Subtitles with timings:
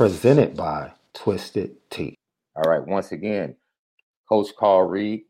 [0.00, 2.16] presented by Twisted Tea.
[2.56, 3.54] All right, once again,
[4.26, 5.24] Coach Carl Reed,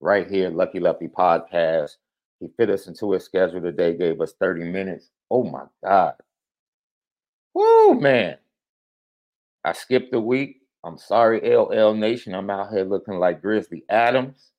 [0.00, 1.96] right here, Lucky Lefty Podcast.
[2.40, 5.10] He fit us into his schedule today, gave us 30 minutes.
[5.30, 6.14] Oh my God.
[7.52, 8.38] Woo, man.
[9.62, 10.62] I skipped a week.
[10.82, 12.34] I'm sorry, LL Nation.
[12.34, 14.50] I'm out here looking like Grizzly Adams.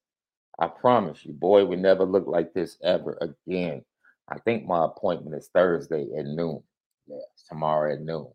[0.60, 3.84] I promise you, boy, we never look like this ever again.
[4.30, 6.62] I think my appointment is Thursday at noon.
[7.08, 8.28] Yes, tomorrow at noon.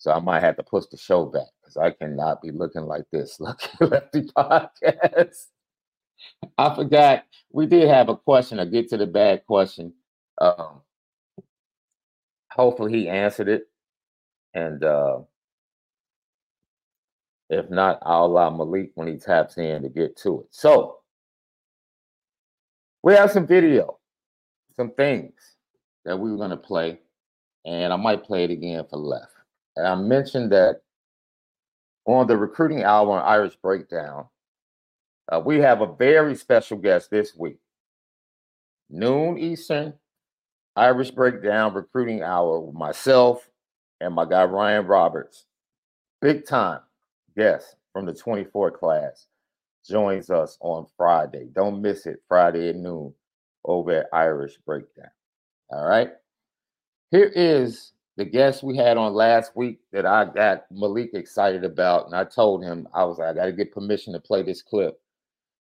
[0.00, 3.04] So I might have to push the show back because I cannot be looking like
[3.12, 3.36] this.
[3.40, 5.44] Lucky Lefty Podcast.
[6.56, 8.58] I forgot we did have a question.
[8.58, 9.92] I get to the bag question.
[10.40, 10.80] Um,
[12.50, 13.68] hopefully he answered it,
[14.54, 15.18] and uh,
[17.50, 20.46] if not, I'll allow Malik when he taps in to get to it.
[20.50, 21.00] So
[23.02, 23.98] we have some video,
[24.78, 25.34] some things
[26.06, 27.00] that we were going to play,
[27.66, 29.34] and I might play it again for left.
[29.80, 30.82] And I mentioned that
[32.04, 34.26] on the recruiting hour on Irish Breakdown,
[35.32, 37.56] uh, we have a very special guest this week.
[38.90, 39.94] Noon Eastern,
[40.76, 43.48] Irish Breakdown Recruiting Hour with myself
[44.02, 45.46] and my guy Ryan Roberts.
[46.20, 46.80] Big time
[47.34, 49.28] guest from the 24 class
[49.88, 51.48] joins us on Friday.
[51.54, 53.14] Don't miss it, Friday at noon
[53.64, 55.10] over at Irish Breakdown.
[55.70, 56.10] All right.
[57.10, 62.06] Here is the guest we had on last week that I got Malik excited about.
[62.06, 64.62] And I told him, I was like, I got to get permission to play this
[64.62, 65.00] clip.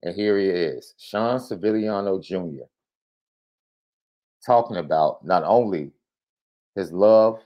[0.03, 2.65] And here he is, Sean Sevillano Jr.,
[4.45, 5.91] talking about not only
[6.75, 7.41] his love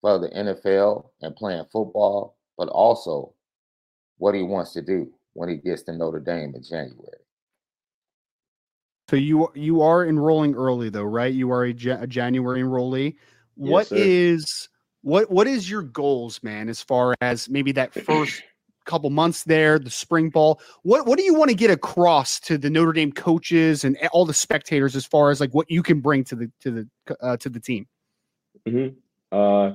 [0.00, 3.34] for the NFL and playing football, but also
[4.18, 7.18] what he wants to do when he gets to Notre Dame in January.
[9.08, 11.32] So you you are enrolling early though, right?
[11.32, 13.16] You are a, a January enrollee.
[13.58, 14.68] What is
[15.02, 18.42] what what is your goals, man, as far as maybe that first
[18.84, 20.60] couple months there, the spring ball.
[20.82, 24.24] What what do you want to get across to the Notre Dame coaches and all
[24.24, 27.36] the spectators as far as like what you can bring to the to the uh,
[27.38, 27.86] to the team?
[28.66, 28.96] Mm-hmm.
[29.36, 29.74] Uh,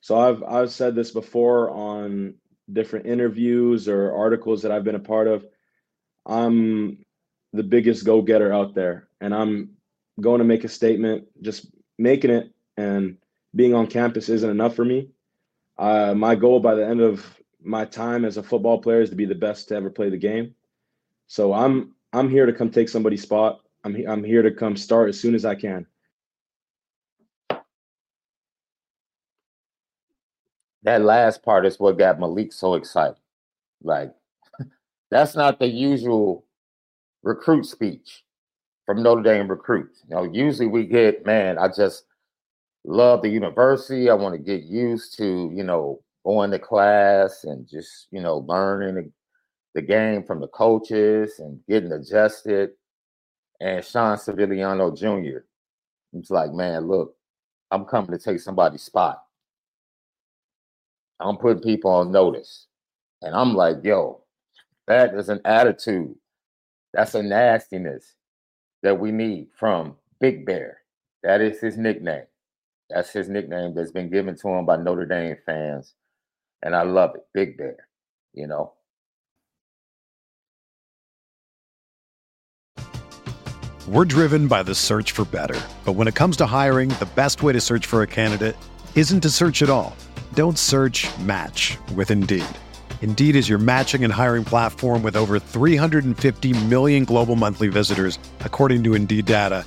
[0.00, 2.34] so I've I've said this before on
[2.72, 5.44] different interviews or articles that I've been a part of.
[6.24, 7.04] I'm
[7.52, 9.70] the biggest go getter out there, and I'm
[10.20, 11.26] going to make a statement.
[11.42, 11.66] Just
[11.98, 13.16] making it and
[13.54, 15.08] being on campus isn't enough for me.
[15.78, 17.24] Uh, my goal by the end of
[17.62, 20.16] my time as a football player is to be the best to ever play the
[20.16, 20.54] game.
[21.26, 23.60] So I'm I'm here to come take somebody's spot.
[23.84, 25.86] I'm I'm here to come start as soon as I can.
[30.82, 33.16] That last part is what got Malik so excited.
[33.82, 34.14] Like
[35.10, 36.44] that's not the usual
[37.22, 38.24] recruit speech
[38.86, 40.02] from Notre Dame recruits.
[40.08, 42.04] You know, usually we get, man, I just
[42.84, 44.10] love the university.
[44.10, 48.38] I want to get used to, you know, going to class and just you know
[48.48, 49.10] learning the,
[49.74, 52.70] the game from the coaches and getting adjusted.
[53.60, 55.44] And Sean Sevillano Jr.
[56.12, 57.14] It's like, man, look,
[57.70, 59.22] I'm coming to take somebody's spot.
[61.20, 62.66] I'm putting people on notice.
[63.22, 64.22] And I'm like, yo,
[64.86, 66.14] that is an attitude.
[66.92, 68.14] That's a nastiness
[68.82, 70.78] that we need from Big Bear.
[71.22, 72.24] That is his nickname.
[72.90, 75.94] That's his nickname that's been given to him by Notre Dame fans
[76.64, 77.22] and I love it.
[77.32, 77.76] Big Bear,
[78.32, 78.72] you know.
[83.86, 85.60] We're driven by the search for better.
[85.84, 88.56] But when it comes to hiring, the best way to search for a candidate
[88.94, 89.94] isn't to search at all.
[90.32, 92.46] Don't search match with Indeed.
[93.02, 98.82] Indeed is your matching and hiring platform with over 350 million global monthly visitors, according
[98.84, 99.66] to Indeed data,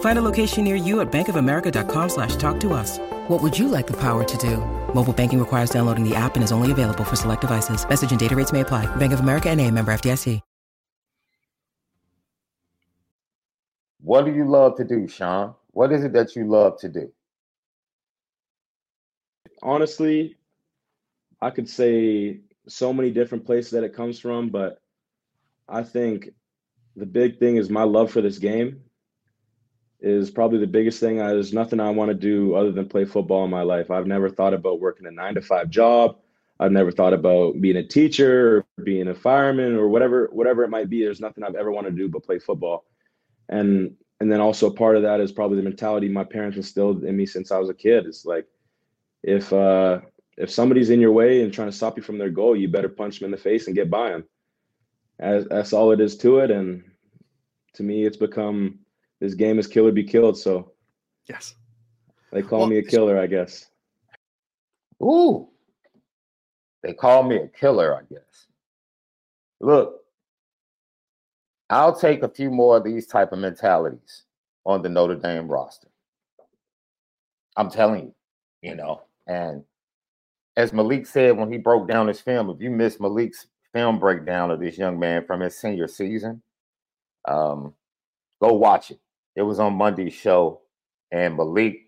[0.00, 2.98] Find a location near you at bankofamerica.com slash talk to us.
[3.28, 4.56] What would you like the power to do?
[4.94, 7.86] Mobile banking requires downloading the app and is only available for select devices.
[7.86, 8.86] Message and data rates may apply.
[8.96, 10.40] Bank of America and a member FDIC.
[14.00, 15.54] What do you love to do, Sean?
[15.72, 17.12] What is it that you love to do?
[19.62, 20.36] honestly,
[21.40, 24.80] I could say so many different places that it comes from, but
[25.68, 26.30] I think
[26.94, 28.80] the big thing is my love for this game
[30.00, 31.20] is probably the biggest thing.
[31.20, 33.90] I, there's nothing I want to do other than play football in my life.
[33.90, 36.18] I've never thought about working a nine to five job.
[36.58, 40.70] I've never thought about being a teacher or being a fireman or whatever whatever it
[40.70, 41.02] might be.
[41.02, 42.84] There's nothing I've ever wanted to do but play football.
[43.48, 47.16] And and then also part of that is probably the mentality my parents instilled in
[47.16, 48.06] me since I was a kid.
[48.06, 48.46] It's like
[49.22, 50.00] if uh,
[50.36, 52.88] if somebody's in your way and trying to stop you from their goal, you better
[52.88, 54.24] punch them in the face and get by them.
[55.18, 56.50] As, that's all it is to it.
[56.50, 56.84] And
[57.74, 58.80] to me, it's become
[59.20, 60.38] this game is kill or be killed.
[60.38, 60.72] So
[61.28, 61.54] yes,
[62.32, 63.66] they call well, me a killer, I guess.
[65.02, 65.48] Ooh,
[66.82, 68.46] they call me a killer, I guess.
[69.60, 70.00] Look,
[71.70, 74.24] I'll take a few more of these type of mentalities
[74.64, 75.88] on the Notre Dame roster.
[77.56, 78.12] I'm telling
[78.62, 79.64] you, you know, and
[80.56, 84.50] as Malik said when he broke down his film, if you missed Malik's film breakdown
[84.50, 86.42] of this young man from his senior season,
[87.26, 87.74] um,
[88.40, 89.00] go watch it.
[89.36, 90.62] It was on Monday's show.
[91.12, 91.86] And Malik,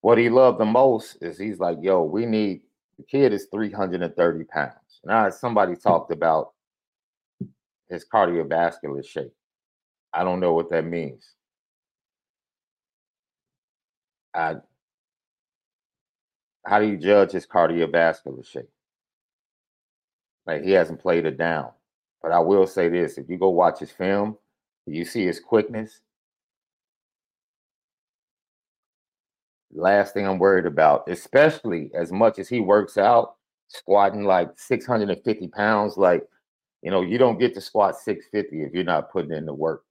[0.00, 2.62] what he loved the most is he's like, yo, we need
[2.96, 5.00] the kid is 330 pounds.
[5.04, 6.52] Now somebody talked about
[7.90, 9.32] his cardiovascular shape.
[10.12, 11.34] I don't know what that means.
[14.34, 14.56] I
[16.64, 18.70] how do you judge his cardiovascular shape?
[20.46, 21.70] Like he hasn't played it down.
[22.22, 24.38] But I will say this: if you go watch his film,
[24.86, 26.00] you see his quickness.
[29.72, 33.34] Last thing I'm worried about, especially as much as he works out,
[33.68, 36.26] squatting like 650 pounds, like
[36.82, 39.84] you know, you don't get to squat 650 if you're not putting in the work.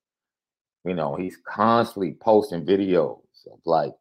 [0.85, 3.19] You know, he's constantly posting videos
[3.51, 3.93] of like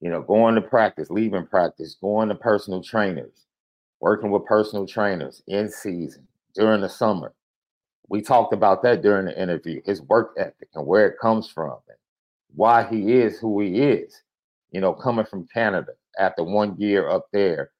[0.00, 3.46] you know, going to practice, leaving practice, going to personal trainers,
[4.00, 7.34] working with personal trainers in season during the summer.
[8.08, 11.78] We talked about that during the interview, his work ethic and where it comes from
[11.88, 11.96] and
[12.54, 14.22] why he is who he is.
[14.70, 17.70] You know, coming from Canada after one year up there,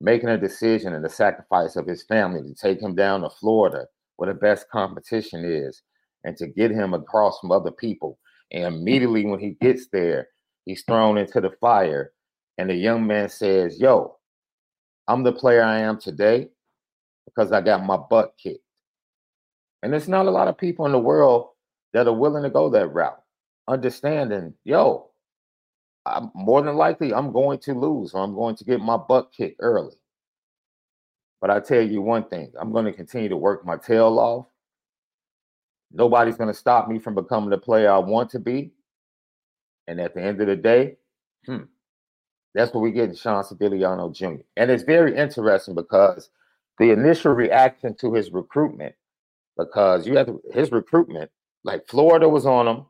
[0.00, 3.86] making a decision and the sacrifice of his family to take him down to Florida
[4.16, 5.82] where the best competition is
[6.24, 8.18] and to get him across from other people.
[8.52, 10.28] And immediately when he gets there,
[10.68, 12.12] He's thrown into the fire.
[12.58, 14.18] And the young man says, Yo,
[15.08, 16.50] I'm the player I am today
[17.24, 18.62] because I got my butt kicked.
[19.82, 21.50] And there's not a lot of people in the world
[21.92, 23.22] that are willing to go that route,
[23.66, 25.10] understanding, yo,
[26.04, 29.30] I'm more than likely I'm going to lose or I'm going to get my butt
[29.36, 29.94] kicked early.
[31.40, 34.46] But I tell you one thing, I'm going to continue to work my tail off.
[35.92, 38.72] Nobody's going to stop me from becoming the player I want to be.
[39.86, 40.96] And at the end of the day,
[41.46, 41.62] hmm,
[42.54, 44.42] that's what we get in Sean Sevillano Jr.
[44.56, 46.30] And it's very interesting because
[46.78, 48.94] the initial reaction to his recruitment,
[49.58, 51.30] because you have to, his recruitment,
[51.64, 52.86] like Florida was on him,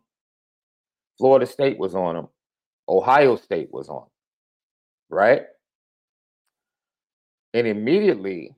[1.18, 2.28] Florida State was on him.
[2.88, 4.08] Ohio State was on him.
[5.10, 5.42] Right?
[7.54, 8.54] And immediately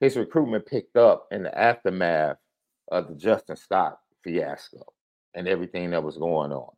[0.00, 2.36] his recruitment picked up in the aftermath
[2.90, 4.84] of the Justin Scott fiasco
[5.34, 6.70] and everything that was going on.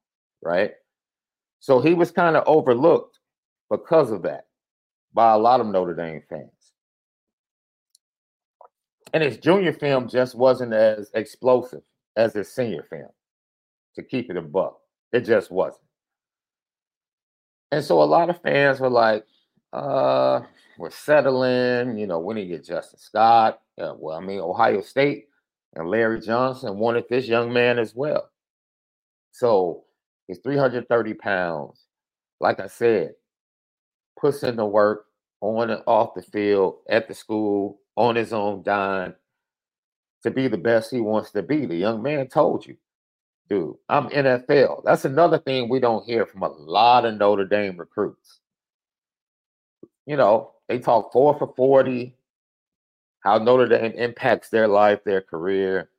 [0.42, 0.73] Right?
[1.61, 3.18] So he was kind of overlooked
[3.71, 4.47] because of that
[5.12, 6.63] by a lot of Notre Dame fans.
[9.14, 11.83] And his junior film just wasn't as explosive
[12.16, 13.11] as his senior film,
[13.94, 14.78] to keep it a buck.
[15.12, 15.85] It just wasn't.
[17.73, 19.25] And so a lot of fans were like,
[19.73, 20.40] uh,
[20.78, 23.61] we're settling, you know, when he get Justin Scott.
[23.78, 25.28] Yeah, well, I mean, Ohio State
[25.75, 28.30] and Larry Johnson wanted this young man as well.
[29.30, 29.85] So
[30.26, 31.85] he's 330 pounds.
[32.40, 33.12] Like I said,
[34.21, 35.06] puts in the work
[35.40, 39.15] on and off the field, at the school, on his own dime
[40.23, 41.67] to be the best he wants to be.
[41.67, 42.77] The young man told you,
[43.49, 44.83] dude, I'm NFL.
[44.85, 48.41] That's another thing we don't hear from a lot of Notre Dame recruits.
[50.07, 52.17] You know, they talk four for 40,
[53.21, 55.91] how Notre Dame impacts their life, their career.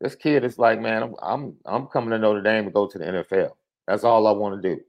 [0.00, 2.98] This kid is like, man, I'm I'm, I'm coming to Notre Dame to go to
[2.98, 3.52] the NFL.
[3.86, 4.80] That's all I want to do.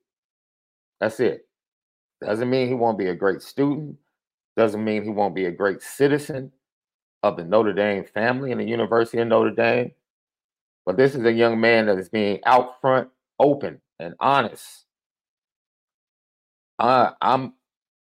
[1.00, 1.48] That's it.
[2.22, 3.96] Doesn't mean he won't be a great student.
[4.60, 6.52] Doesn't mean he won't be a great citizen
[7.24, 9.94] of the Notre Dame family and the University of Notre Dame.
[10.86, 13.08] But this is a young man that is being out front,
[13.40, 14.84] open, and honest.
[16.78, 17.54] I, I'm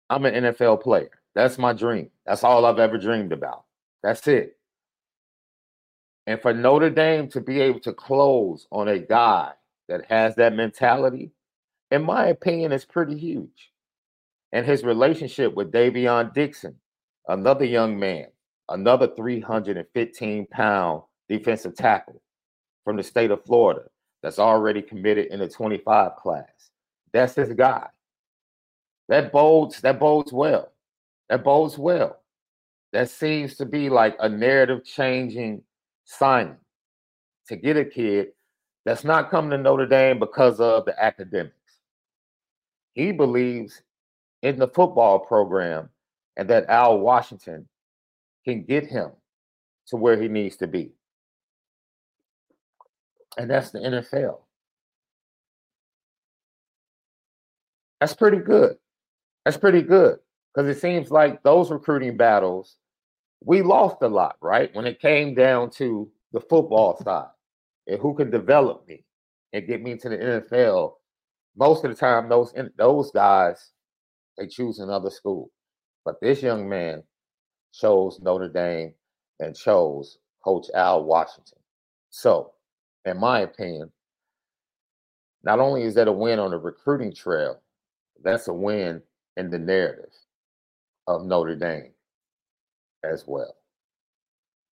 [0.09, 1.11] I'm an NFL player.
[1.33, 2.09] That's my dream.
[2.25, 3.63] That's all I've ever dreamed about.
[4.03, 4.57] That's it.
[6.27, 9.53] And for Notre Dame to be able to close on a guy
[9.87, 11.31] that has that mentality,
[11.89, 13.71] in my opinion, is pretty huge
[14.53, 16.75] and his relationship with Davion Dixon,
[17.27, 18.27] another young man,
[18.69, 22.21] another 315 pound defensive tackle
[22.85, 23.81] from the state of Florida
[24.21, 26.69] that's already committed in the 25 class.
[27.11, 27.87] That's his guy.
[29.09, 30.71] That bodes, that bodes well.
[31.29, 32.19] That bodes well.
[32.93, 35.63] That seems to be like a narrative changing
[36.05, 36.57] signing
[37.47, 38.27] to get a kid
[38.85, 41.55] that's not coming to Notre Dame because of the academics.
[42.93, 43.81] He believes
[44.43, 45.89] in the football program
[46.37, 47.67] and that Al Washington
[48.45, 49.09] can get him
[49.87, 50.91] to where he needs to be.
[53.37, 54.41] And that's the NFL.
[57.99, 58.75] That's pretty good.
[59.45, 60.19] That's pretty good
[60.53, 62.75] because it seems like those recruiting battles,
[63.43, 64.73] we lost a lot, right?
[64.75, 67.27] When it came down to the football side
[67.87, 69.05] and who can develop me
[69.53, 70.93] and get me to the NFL.
[71.55, 73.72] Most of the time, those those guys
[74.37, 75.51] they choose another school.
[76.05, 77.03] But this young man
[77.73, 78.93] chose Notre Dame
[79.39, 81.59] and chose Coach Al Washington.
[82.09, 82.53] So,
[83.05, 83.91] in my opinion,
[85.43, 87.59] not only is that a win on the recruiting trail,
[88.23, 89.01] that's a win
[89.37, 90.13] in the narrative
[91.07, 91.91] of Notre Dame
[93.03, 93.55] as well.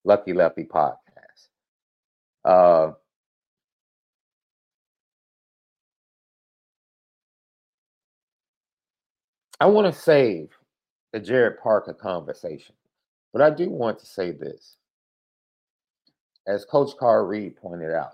[0.03, 1.49] Lucky Lefty podcast.
[2.45, 2.93] Uh,
[9.61, 10.49] I want to save
[11.13, 12.73] the Gerad Parker conversation,
[13.31, 14.77] but I do want to say this.
[16.47, 18.13] As Coach Carl Reed pointed out,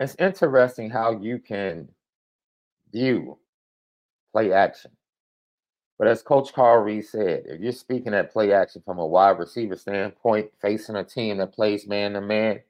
[0.00, 1.90] it's interesting how you can
[2.90, 3.36] view
[4.32, 4.92] play action.
[5.98, 9.38] But as Coach Carl Reed said, if you're speaking at play action from a wide
[9.38, 12.60] receiver standpoint, facing a team that plays man to man,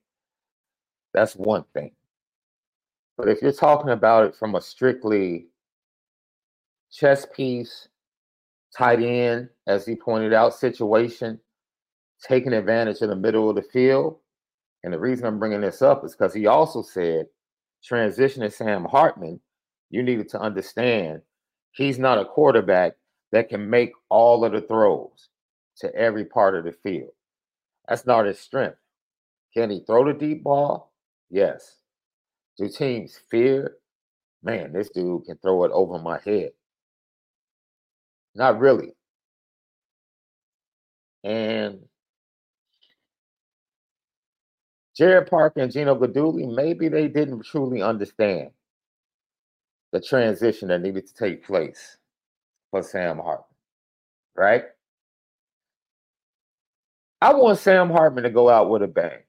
[1.14, 1.92] that's one thing.
[3.20, 5.48] But if you're talking about it from a strictly
[6.90, 7.88] chess piece,
[8.76, 11.38] tight end, as he pointed out, situation,
[12.26, 14.18] taking advantage in the middle of the field.
[14.82, 17.26] And the reason I'm bringing this up is because he also said,
[17.88, 19.40] transitioning Sam Hartman,
[19.90, 21.20] you needed to understand
[21.72, 22.94] he's not a quarterback
[23.32, 25.28] that can make all of the throws
[25.78, 27.12] to every part of the field.
[27.86, 28.78] That's not his strength.
[29.54, 30.92] Can he throw the deep ball?
[31.28, 31.79] Yes.
[32.60, 33.78] Do teams fear?
[34.42, 36.50] Man, this dude can throw it over my head.
[38.34, 38.92] Not really.
[41.24, 41.80] And
[44.98, 48.50] Gerad Parker and Gino Guidugli, maybe they didn't truly understand
[49.92, 51.96] the transition that needed to take place
[52.70, 53.56] for Sam Hartman,
[54.36, 54.64] right?
[57.22, 59.20] I want Sam Hartman to go out with a bang.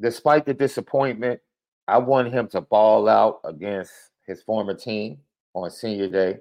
[0.00, 1.40] Despite the disappointment
[1.88, 3.92] I want him to ball out against
[4.26, 5.18] his former team
[5.54, 6.36] on senior day.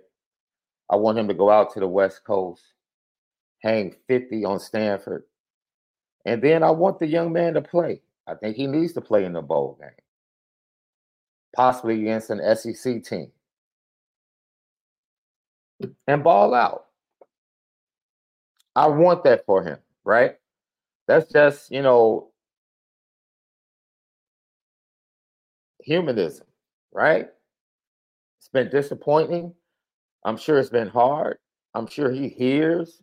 [0.90, 2.62] I want him to go out to the West Coast,
[3.64, 5.24] hang 50 on Stanford,
[6.26, 8.02] And then I want the young man to play.
[8.28, 9.90] I think he needs to play in the bowl game,
[11.56, 13.32] possibly against an SEC team,
[16.08, 16.88] and ball out.
[18.76, 20.36] I want that for him, right?
[21.08, 22.32] That's just, you know,
[25.88, 26.46] humanism,
[26.94, 27.28] right?
[28.40, 29.54] It's been disappointing.
[30.26, 31.38] I'm sure it's been hard.
[31.74, 33.02] I'm sure he hears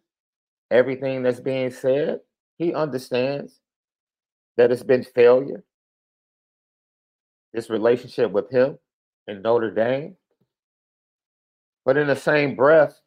[0.71, 2.21] everything that's being said.
[2.59, 3.59] He understands
[4.59, 5.65] that it's been failure.
[7.55, 8.79] This relationship with him
[9.29, 10.17] in Notre Dame.
[11.87, 13.01] But in the same breath,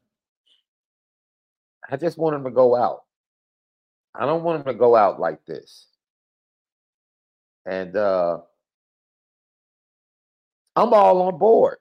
[1.90, 3.04] I just want him to go out.
[4.16, 5.86] I don't want him to go out like this.
[7.68, 8.40] And uh
[10.78, 11.80] I'm all on board.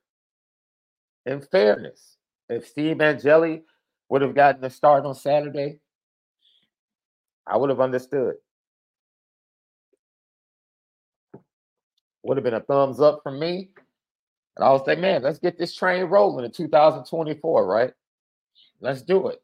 [1.27, 2.17] In fairness,
[2.49, 3.63] if Steve Angeli
[4.09, 5.81] would have gotten the start on Saturday,
[7.47, 8.37] I would have understood.
[12.23, 13.69] Would have been a thumbs up from me.
[14.57, 17.93] And I was like, man, let's get this train rolling in 2024, right?
[18.81, 19.43] Let's do it.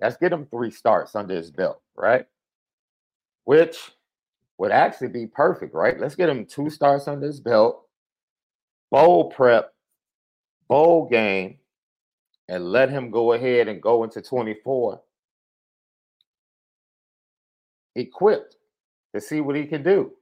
[0.00, 2.24] Let's get him three starts under his belt, right?
[3.44, 3.76] Which
[4.58, 5.98] would actually be perfect, right?
[5.98, 7.86] Let's get him two starts under his belt,
[8.90, 9.72] bowl prep,
[10.68, 11.58] bowl game,
[12.48, 15.00] and let him go ahead and go into 24
[17.96, 18.56] equipped
[19.14, 20.12] to see what he can do.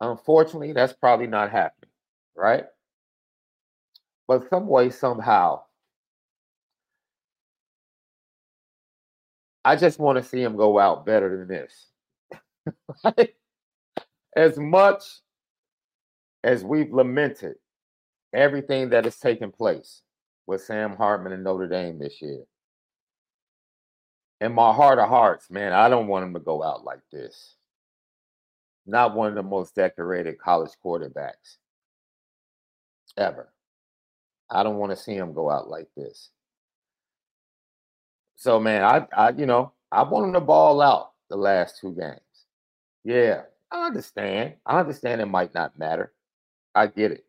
[0.00, 1.90] Unfortunately, that's probably not happening,
[2.36, 2.64] right?
[4.26, 5.62] But some way, somehow,
[9.64, 11.88] I just want to see him go out better than this.
[14.36, 15.04] as much
[16.42, 17.56] as we've lamented
[18.34, 20.02] everything that has taken place
[20.46, 22.42] with Sam Hartman and Notre Dame this year,
[24.40, 27.56] in my heart of hearts, man, I don't want him to go out like this.
[28.86, 31.56] Not one of the most decorated college quarterbacks
[33.16, 33.52] ever.
[34.50, 36.30] I don't want to see him go out like this.
[38.36, 41.92] So man, I, I you know, I want him to ball out the last two
[41.94, 42.20] games.
[43.04, 44.54] Yeah, I understand.
[44.66, 46.12] I understand it might not matter.
[46.74, 47.26] I get it.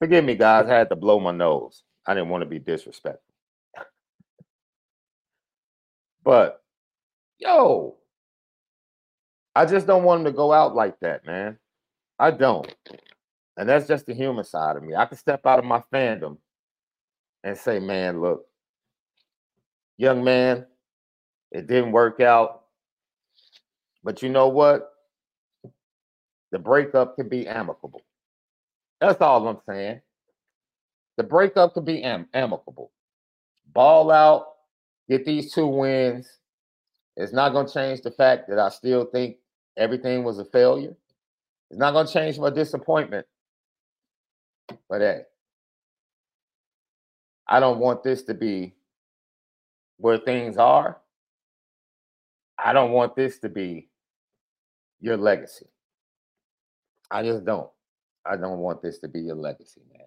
[0.00, 0.68] Forgive me, guys.
[0.68, 1.84] I had to blow my nose.
[2.06, 3.34] I didn't want to be disrespectful.
[6.24, 6.63] but
[7.44, 7.96] yo,
[9.54, 11.58] I just don't want him to go out like that, man.
[12.18, 12.74] I don't.
[13.56, 14.94] And that's just the human side of me.
[14.96, 16.38] I can step out of my fandom
[17.44, 18.46] and say, man, look,
[19.96, 20.66] young man,
[21.52, 22.62] it didn't work out.
[24.02, 24.90] But you know what?
[26.52, 28.02] The breakup can be amicable.
[29.00, 30.00] That's all I'm saying.
[31.16, 32.90] The breakup can be am- amicable.
[33.72, 34.46] Ball out,
[35.08, 36.28] get these two wins.
[37.16, 39.36] It's not going to change the fact that I still think
[39.76, 40.96] everything was a failure.
[41.70, 43.26] It's not going to change my disappointment.
[44.88, 45.22] But hey,
[47.46, 48.74] I don't want this to be
[49.98, 50.98] where things are.
[52.58, 53.88] I don't want this to be
[55.00, 55.66] your legacy.
[57.10, 57.70] I just don't.
[58.24, 60.06] I don't want this to be your legacy, man.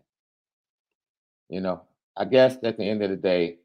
[1.49, 1.83] You know,
[2.15, 3.59] I guess at the end of the day,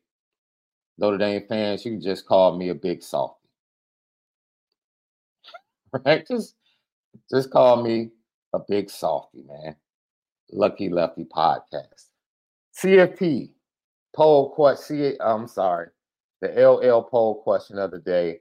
[0.98, 3.48] Notre Dame fans, you can just call me a big softy.
[6.04, 6.26] Right?
[6.26, 6.54] Just
[7.30, 8.10] just call me
[8.54, 9.76] a big softy, man.
[10.50, 12.06] Lucky Lefty podcast.
[12.76, 13.50] CFP
[14.14, 15.16] poll question.
[15.20, 15.88] I'm sorry,
[16.40, 18.40] the LL poll question of the day.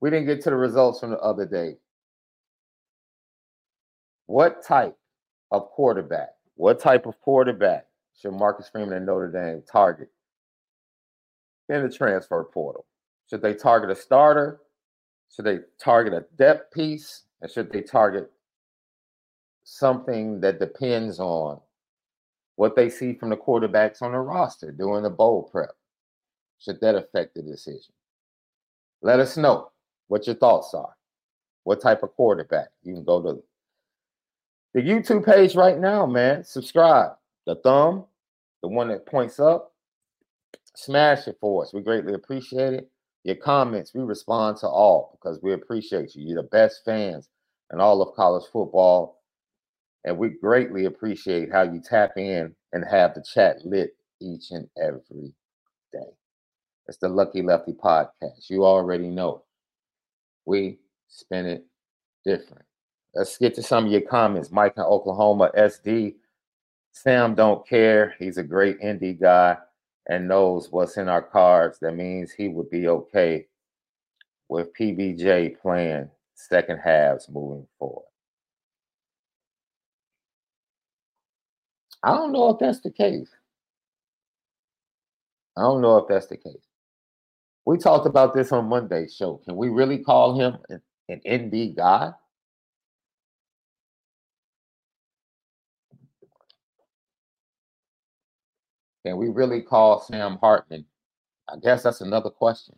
[0.00, 1.76] We didn't get to the results from the other day.
[4.26, 4.96] What type
[5.50, 6.30] of quarterback?
[6.54, 7.86] What type of quarterback
[8.18, 10.10] should Marcus Freeman and Notre Dame target
[11.70, 12.84] in the transfer portal?
[13.28, 14.60] Should they target a starter?
[15.34, 17.22] Should they target a depth piece?
[17.40, 18.30] And should they target
[19.64, 21.60] something that depends on
[22.56, 25.70] what they see from the quarterbacks on the roster during the bowl prep?
[26.58, 27.94] Should that affect the decision?
[29.00, 29.70] Let us know
[30.08, 30.94] what your thoughts are.
[31.64, 32.68] What type of quarterback?
[32.82, 33.42] You can go to
[34.74, 36.44] the YouTube page right now, man.
[36.44, 37.12] Subscribe.
[37.46, 38.04] The thumb,
[38.62, 39.72] the one that points up,
[40.80, 41.72] smash it for us.
[41.72, 42.90] We greatly appreciate it.
[43.24, 46.24] Your comments, we respond to all because we appreciate you.
[46.26, 47.28] You're the best fans
[47.72, 49.20] in all of college football.
[50.04, 53.90] And we greatly appreciate how you tap in and have the chat lit
[54.20, 55.34] each and every
[55.92, 56.10] day.
[56.88, 58.48] It's the Lucky Lefty podcast.
[58.48, 59.44] You already know.
[60.46, 61.66] We spin it
[62.24, 62.64] different.
[63.14, 64.50] Let's get to some of your comments.
[64.50, 66.14] Mike in Oklahoma, SD.
[66.92, 68.14] Sam don't care.
[68.18, 69.58] He's a great ND guy
[70.10, 71.78] and knows what's in our cards.
[71.78, 73.46] That means he would be okay
[74.48, 78.06] with PBJ playing second halves moving forward.
[82.02, 83.30] I don't know if that's the case.
[85.56, 86.66] I don't know if that's the case.
[87.64, 89.40] We talked about this on Monday's show.
[89.44, 92.12] Can we really call him an, an ND guy?
[99.10, 100.84] Can we really call Sam Hartman?
[101.48, 102.76] I guess that's another question.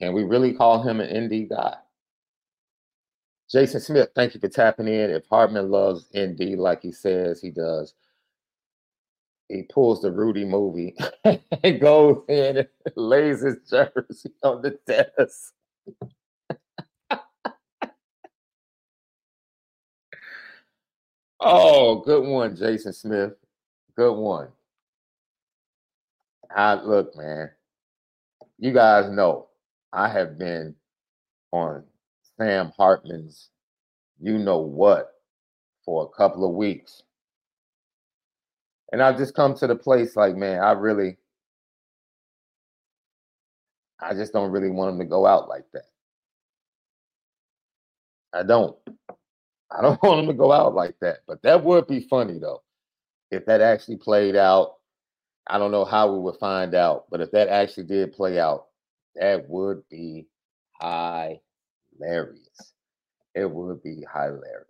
[0.00, 1.76] Can we really call him an ND guy?
[3.50, 5.10] Jason Smith, thank you for tapping in.
[5.10, 7.92] If Hartman loves ND like he says he does,
[9.48, 15.52] he pulls the Rudy movie and goes in and lays his jersey on the desk.
[21.40, 23.34] oh, good one, Jason Smith.
[23.94, 24.48] Good one.
[26.54, 27.50] I look, man.
[28.58, 29.48] You guys know
[29.92, 30.74] I have been
[31.52, 31.84] on
[32.36, 33.50] Sam Hartman's
[34.20, 35.12] you know what
[35.84, 37.02] for a couple of weeks.
[38.92, 41.16] And I've just come to the place like, man, I really,
[44.00, 45.84] I just don't really want him to go out like that.
[48.32, 48.76] I don't.
[49.70, 51.18] I don't want him to go out like that.
[51.26, 52.62] But that would be funny though.
[53.30, 54.79] If that actually played out,
[55.46, 58.66] I don't know how we would find out, but if that actually did play out,
[59.16, 60.28] that would be
[60.80, 61.40] hilarious.
[63.34, 64.66] It would be hilarious.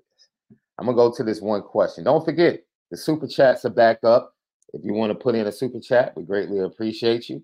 [0.78, 2.04] I'm gonna go to this one question.
[2.04, 4.34] Don't forget, the super chats are back up.
[4.72, 7.42] If you want to put in a super chat, we greatly appreciate you.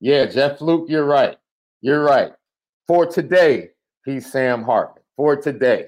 [0.00, 1.36] Yeah, Jeff Fluke, you're right.
[1.80, 2.32] You're right.
[2.86, 3.70] For today,
[4.04, 5.02] he's Sam Hartman.
[5.16, 5.86] For today.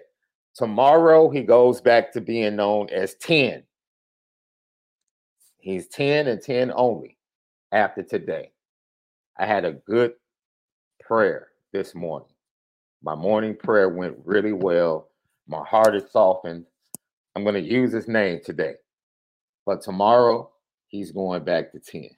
[0.54, 3.62] Tomorrow, he goes back to being known as 10.
[5.60, 7.16] He's 10 and 10 only
[7.72, 8.52] after today.
[9.38, 10.12] I had a good
[11.00, 12.28] prayer this morning.
[13.02, 15.08] My morning prayer went really well.
[15.48, 16.66] My heart is softened.
[17.36, 18.74] I'm going to use his name today.
[19.66, 20.50] But tomorrow,
[20.88, 22.08] he's going back to 10.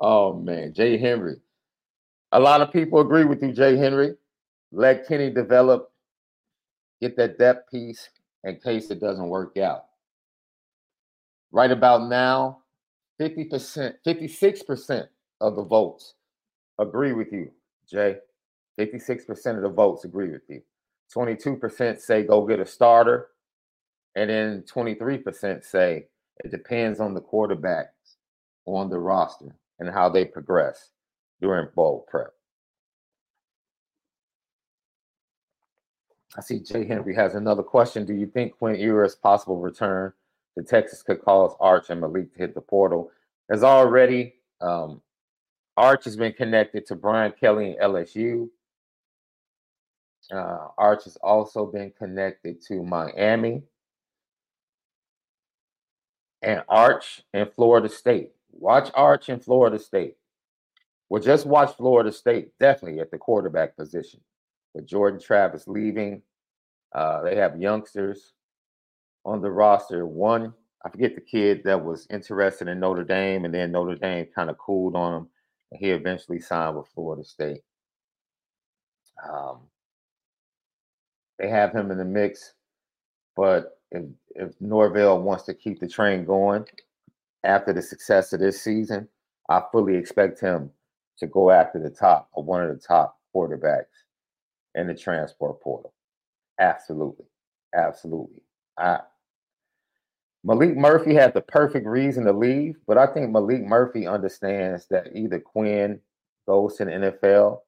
[0.00, 0.72] oh, man.
[0.74, 1.36] Jay Henry.
[2.32, 4.14] A lot of people agree with you, Jay Henry.
[4.72, 5.89] Let Kenny develop,
[7.00, 8.08] get that depth piece
[8.44, 9.86] in case it doesn't work out.
[11.52, 12.58] Right about now,
[13.20, 15.08] 50%, 56%
[15.40, 16.14] of the votes
[16.78, 17.50] agree with you,
[17.90, 18.16] Jay.
[18.78, 20.62] 56% of the votes agree with you.
[21.14, 23.28] 22% say go get a starter.
[24.16, 26.06] And then 23% say
[26.42, 28.16] it depends on the quarterbacks
[28.66, 30.90] on the roster and how they progress
[31.40, 32.32] during bowl prep.
[36.36, 38.04] I see Jay Henry has another question.
[38.06, 40.12] Do you think Quinn Ewers' possible return
[40.56, 43.10] to Texas could cause Arch and Maalik to hit the portal?
[43.50, 45.02] As already, um,
[45.76, 48.48] Arch has been connected to Brian Kelly and LSU.
[50.32, 53.62] Uh, Arch has also been connected to Miami
[56.42, 58.30] and Arch in Florida State.
[58.52, 60.16] Watch Arch in Florida State.
[61.08, 64.20] Well, just watch Florida State, definitely at the quarterback position.
[64.74, 66.22] With Jordan Travis leaving,
[66.94, 68.32] uh, they have youngsters
[69.24, 70.06] on the roster.
[70.06, 70.54] One,
[70.84, 74.50] I forget the kid that was interested in Notre Dame, and then Notre Dame kind
[74.50, 75.28] of cooled on him,
[75.70, 77.62] and he eventually signed with Florida State.
[79.28, 79.58] Um,
[81.38, 82.54] they have him in the mix,
[83.36, 86.64] but if if Norvell wants to keep the train going
[87.44, 89.08] after the success of this season,
[89.48, 90.70] I fully expect him
[91.18, 93.84] to go after the top or one of the top quarterbacks
[94.74, 95.92] in the transport portal.
[96.58, 97.26] Absolutely.
[97.74, 98.42] Absolutely.
[98.78, 99.00] I
[100.46, 105.14] Maalik Murphy had the perfect reason to leave, but I think Maalik Murphy understands that
[105.14, 106.00] either Quinn
[106.48, 107.60] goes to the NFL,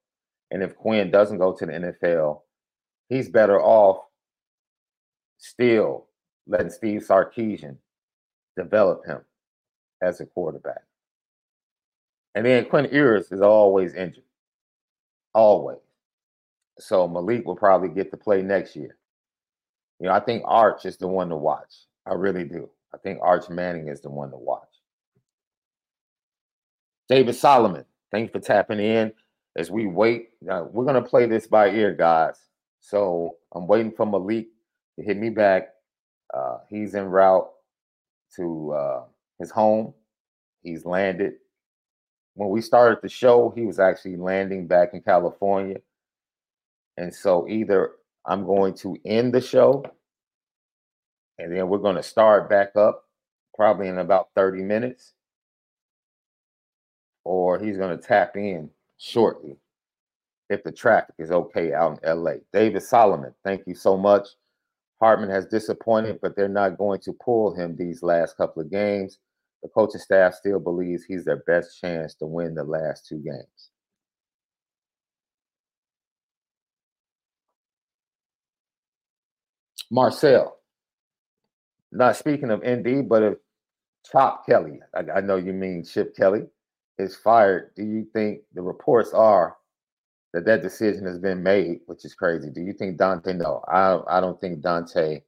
[0.51, 2.41] and if Quinn doesn't go to the NFL,
[3.11, 3.99] he's better off
[5.37, 6.07] still
[6.47, 7.77] letting Steve Sarkisian
[8.57, 9.21] develop him
[10.03, 10.83] as a quarterback.
[12.35, 14.25] And then Quinn Ewers is always injured.
[15.35, 15.79] Always.
[16.79, 18.97] So Maalik will probably get to play next year.
[20.01, 21.75] You know, I think Arch is the one to watch.
[22.07, 22.71] I really do.
[22.95, 24.69] I think Arch Manning is the one to watch.
[27.09, 29.13] David Solomon, thanks for tapping in
[29.57, 30.31] as we wait.
[30.41, 32.37] Now, we're going to play this by ear, guys.
[32.81, 34.49] So I'm waiting for Malik
[34.99, 35.71] to hit me back.
[36.35, 37.49] Uh, he's en route.
[38.37, 39.03] to uh,
[39.39, 39.95] his home.
[40.63, 41.35] He's landed.
[42.35, 45.79] When we started the show, he was actually landing back in California.
[46.97, 47.93] And so either
[48.27, 49.85] I'm going to end the show
[51.39, 53.05] and then we're going to start back up
[53.55, 55.13] probably in about 30 minutes,
[57.25, 59.57] or he's going to tap in shortly
[60.51, 62.35] if the traffic is okay out in LA.
[62.53, 64.29] David Solomon, thank you so much.
[65.01, 69.19] Hartman has disappointed, but they're not going to pull him these last couple of games.
[69.63, 73.72] The coaching staff still believes he's their best chance to win the last two games.
[79.93, 80.59] Marcel,
[81.93, 83.35] not speaking of ND, but if
[84.11, 86.45] Chop Kelly, I, I know you mean Chip Kelly,
[86.99, 89.57] is fired, do you think the reports are
[90.33, 92.51] that that decision has been made, which is crazy?
[92.51, 93.35] Do you think Dante?
[93.35, 95.23] No, I I don't think Dante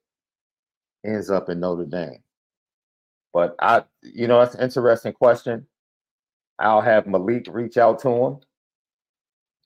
[1.05, 2.23] ends up in Notre Dame.
[3.35, 5.67] But I, you know, that's an interesting question.
[6.59, 8.39] I'll have Malik reach out to him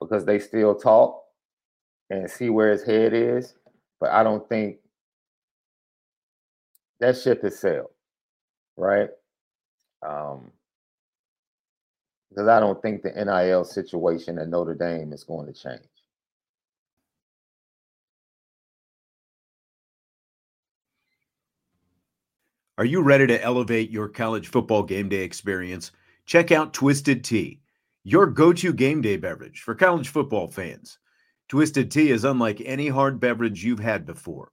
[0.01, 1.23] because they still talk
[2.11, 3.55] and see where his head is.
[4.01, 4.79] But I don't think
[7.01, 7.91] that ship has sailed,
[8.77, 9.11] right?
[10.07, 10.53] Um,
[12.29, 15.83] because I don't think the NIL situation at Notre Dame is going to change.
[22.77, 25.91] Are you ready to elevate your college football game day experience?
[26.27, 27.61] Check out Twisted Tea,
[28.05, 30.99] your go to game day beverage for college football fans.
[31.49, 34.53] Twisted Tea is unlike any hard beverage you've had before.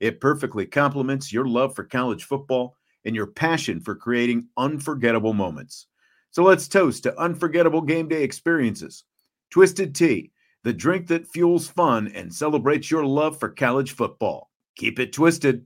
[0.00, 5.86] It perfectly complements your love for college football and your passion for creating unforgettable moments.
[6.30, 9.04] So let's toast to unforgettable game day experiences.
[9.50, 10.32] Twisted Tea,
[10.64, 14.50] the drink that fuels fun and celebrates your love for college football.
[14.76, 15.64] Keep it twisted.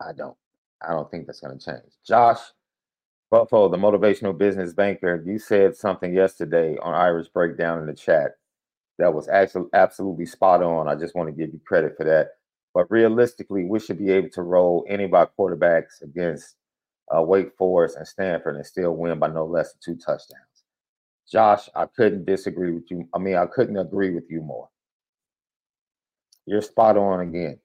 [0.00, 0.36] I don't.
[0.82, 1.92] I don't think that's going to change.
[2.06, 2.38] Josh
[3.30, 8.37] Buffalo, the motivational business banker, you said something yesterday on Irish Breakdown in the chat
[8.98, 10.88] that was actually absolutely spot on.
[10.88, 12.30] I just want to give you credit for that.
[12.74, 16.56] But realistically, we should be able to roll any of our quarterbacks against
[17.14, 20.42] uh, Wake Forest and Stanford and still win by no less than two touchdowns.
[21.30, 23.08] Josh, I couldn't disagree with you.
[23.14, 24.68] I mean, I couldn't agree with you more.
[26.46, 27.58] You're spot on again.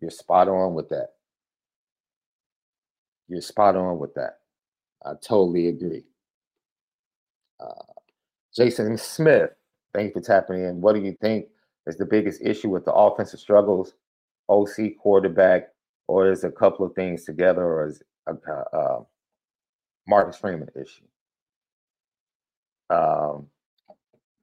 [0.00, 1.08] You're spot on with that.
[3.28, 4.38] You're spot on with that.
[5.04, 6.04] I totally agree.
[7.60, 7.84] Uh,
[8.56, 9.50] Jason Smith,
[10.06, 10.80] For tapping in.
[10.80, 11.46] What do you think
[11.86, 13.94] is the biggest issue with the offensive struggles,
[14.48, 15.68] OC quarterback,
[16.06, 18.34] or is a couple of things together, or is a,
[18.76, 19.00] a
[20.06, 21.04] Marcus Freeman issue?
[22.90, 23.48] Um,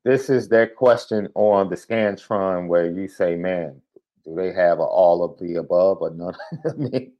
[0.03, 3.81] this is their question on the Scantron where you say, man,
[4.23, 6.35] do they have all of the above or none?
[6.69, 7.13] I mean,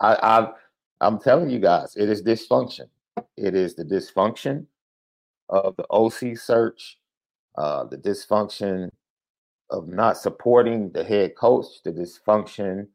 [0.00, 0.48] I, I,
[1.00, 2.88] I'm telling you guys, it is dysfunction.
[3.36, 4.66] It is the dysfunction
[5.48, 6.98] of the OC search
[7.56, 8.90] uh, the dysfunction
[9.70, 12.86] of not supporting the head coach, the dysfunction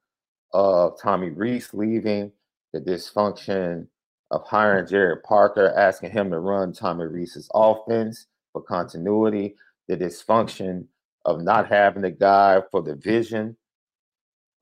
[0.54, 2.32] of Tommy Rees leaving,
[2.74, 3.88] the dysfunction
[4.32, 9.56] of hiring Gerad Parker, asking him to run Tommy Rees's offense for continuity,
[9.88, 10.86] the dysfunction
[11.26, 13.56] of not having a guy for the vision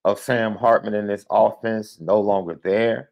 [0.06, 3.12] of Sam Hartman in this offense no longer there,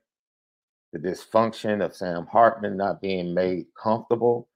[0.93, 4.47] the dysfunction of Sam Hartman not being made comfortable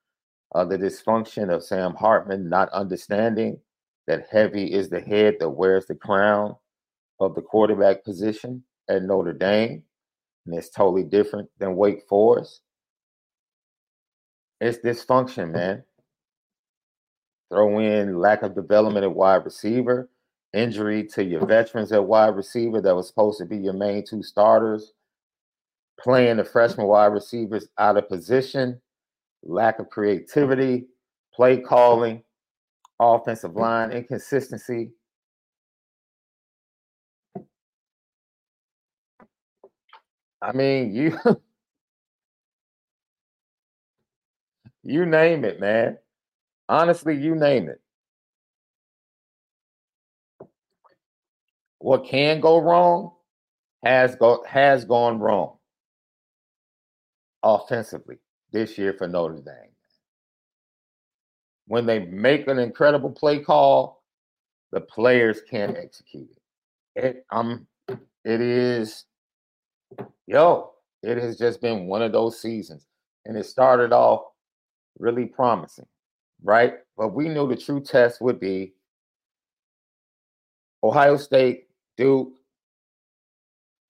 [0.56, 3.60] uh, the dysfunction of Sam Hartman not understanding
[4.08, 6.56] that heavy is the head that wears the crown
[7.20, 9.84] of the quarterback position at Notre Dame,
[10.46, 12.62] and it's totally different than Wake Forest.
[14.60, 15.84] It's dysfunction, man.
[17.50, 20.10] Throw in lack of development at wide receiver,
[20.54, 24.24] injury to your veterans at wide receiver that was supposed to be your main two
[24.24, 24.94] starters,
[26.00, 28.82] playing the freshman wide receivers out of position
[29.44, 30.88] lack of creativity,
[31.34, 32.24] play calling,
[33.00, 33.60] offensive mm.
[33.60, 34.92] line inconsistency.
[40.42, 41.20] I mean, you
[44.84, 45.98] you name it, man.
[46.68, 47.82] Honestly, you name it.
[51.80, 53.14] What can go wrong?
[53.84, 55.58] has go has gone wrong
[57.44, 58.18] offensively
[58.52, 59.72] this year for Notre Dame.
[61.68, 64.04] When they make an incredible play call,
[64.72, 66.30] the players can't execute
[66.96, 67.04] it.
[67.04, 67.68] It um
[68.26, 69.06] it is
[70.28, 70.72] yo,
[71.04, 72.86] it has just been one of those seasons.
[73.26, 74.24] And it started off
[74.98, 75.88] really promising,
[76.44, 76.76] right?
[76.98, 78.74] But we knew the true test would be
[80.84, 82.34] Ohio State, Duke,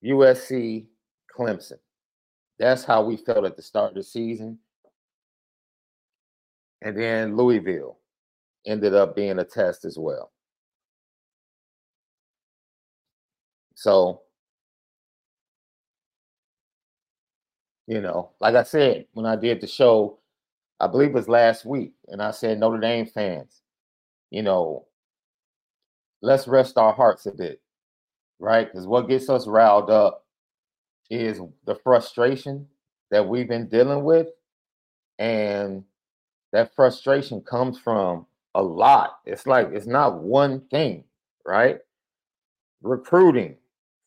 [0.04, 0.88] USC,
[1.38, 1.78] Clemson.
[2.60, 4.60] That's how we felt at the start of the season.
[6.82, 7.98] And then Louisville
[8.66, 10.32] ended up being a test as well.
[13.76, 14.22] So,
[17.88, 20.20] you know, like I said, when I did the show,
[20.80, 23.62] I believe it was last week, and I said, Notre Dame fans,
[24.32, 24.88] you know,
[26.22, 27.62] let's rest our hearts a bit,
[28.40, 28.68] right?
[28.72, 30.26] Because what gets us riled up
[31.10, 32.68] is the frustration
[33.12, 34.28] that we've been dealing with.
[35.18, 35.84] And
[36.52, 39.20] that frustration comes from a lot.
[39.26, 41.04] It's like it's not one thing,
[41.46, 41.80] right?
[42.82, 43.58] Recruiting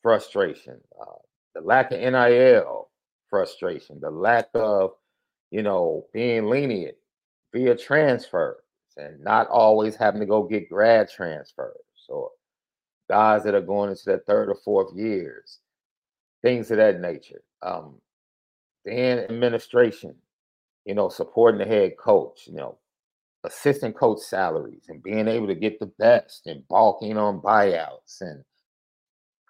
[0.02, 1.18] frustration, uh,
[1.54, 2.88] the lack of NIL
[3.28, 4.92] frustration, the lack of,
[5.50, 6.96] you know, being lenient
[7.52, 8.56] via transfers
[8.96, 11.76] and not always having to go get grad transfers
[12.08, 12.30] or
[13.08, 15.58] guys that are going into their third or fourth years
[16.42, 17.42] things of that nature.
[17.62, 17.96] Um,
[18.84, 20.14] the administration,
[20.84, 22.78] you know, supporting the head coach, you know,
[23.44, 28.20] assistant coach salaries and being able to get the best and balking on buyouts.
[28.20, 28.44] And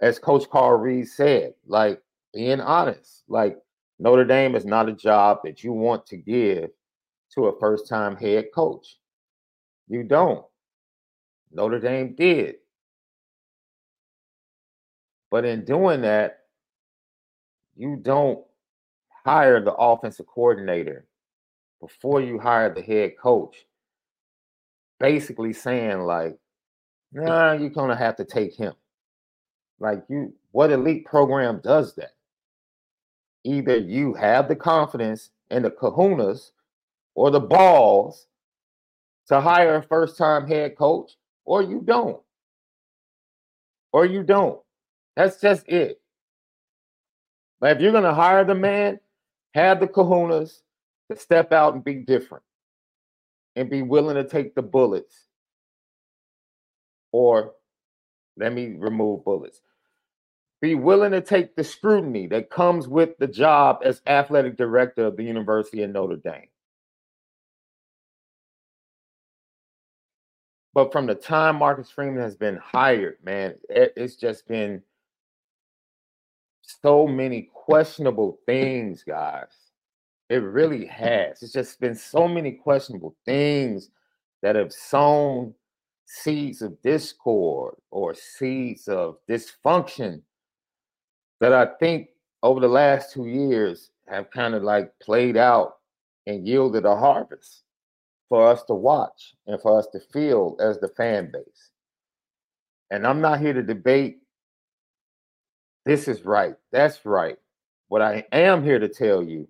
[0.01, 2.01] as Coach Carl Reed said, like
[2.35, 3.59] being honest, like
[3.99, 6.71] Notre Dame is not a job that you want to give
[7.35, 8.99] to a first time head coach.
[9.89, 10.45] You don't.
[11.53, 12.57] Notre Dame did.
[15.31, 16.41] But in doing that,
[17.77, 18.45] you don't
[19.25, 21.07] hire the offensive coordinator
[21.81, 23.67] before you hire the head coach,
[25.01, 26.39] basically saying like,
[27.13, 28.75] nah, you're gonna have to take him.
[29.81, 32.13] Like you, what elite program does that?
[33.45, 36.51] Either you have the confidence and the kahunas
[37.15, 38.27] or the balls
[39.29, 41.13] to hire a first-time head coach,
[41.45, 42.21] or you don't.
[43.93, 44.61] Or you don't.
[45.17, 46.02] That's just it.
[47.63, 48.99] If you're going to hire the man,
[49.55, 50.63] have the kahunas
[51.11, 52.45] to step out and be different
[53.55, 55.27] and be willing to take the bullets.
[57.13, 57.53] Or
[58.37, 59.61] let me remove bullets.
[60.61, 65.17] Be willing to take the scrutiny that comes with the job as athletic director of
[65.17, 66.49] the University of Notre Dame.
[70.75, 74.83] But from the time Marcus Freeman has been hired, man, it's just been
[76.63, 79.53] so many questionable things, guys.
[80.29, 81.43] It really has.
[81.43, 83.91] It's just been so many questionable things
[84.43, 85.55] that have sown
[86.07, 90.23] seeds of discord or seeds of dysfunction
[91.41, 92.09] that I think
[92.43, 95.77] over the last two years have kind of like played out
[96.27, 97.63] and yielded a harvest
[98.29, 101.71] for us to watch and for us to feel as the fan base.
[102.91, 104.22] And I'm not here to debate
[105.85, 106.55] this is right.
[106.71, 107.37] That's right.
[107.89, 109.49] What I am here to tell you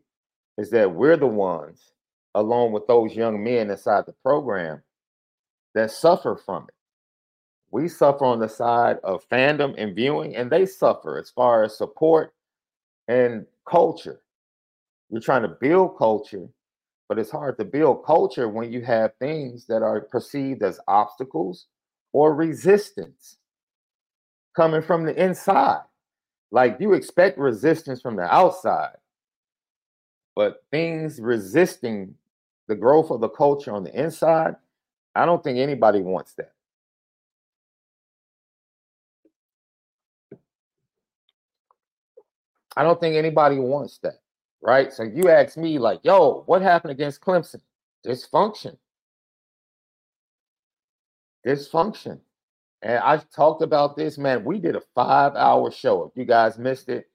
[0.59, 1.93] is that we're the ones,
[2.35, 4.83] along with those young men inside the program,
[5.75, 6.75] that suffer from it.
[7.71, 11.77] We suffer on the side of fandom and viewing, and they suffer as far as
[11.77, 12.35] support
[13.09, 14.21] and culture.
[15.11, 16.49] You're trying to build culture,
[17.09, 21.67] but it's hard to build culture when you have things that are perceived as obstacles
[22.13, 23.37] or resistance
[24.55, 25.83] coming from the inside.
[26.53, 28.97] Like you expect resistance from the outside,
[30.37, 32.15] but things resisting
[32.69, 34.57] the growth of the culture on the inside,
[35.15, 36.53] I don't think anybody wants that.
[42.77, 44.21] I don't think anybody wants that,
[44.63, 44.93] right?
[44.93, 47.61] So you ask me, like, yo, what happened against Clemson?
[48.07, 48.77] Dysfunction.
[51.47, 52.21] Dysfunction.
[52.83, 54.45] And I talked about this, man.
[54.45, 56.05] We did a five hour show.
[56.05, 57.09] If you guys missed it,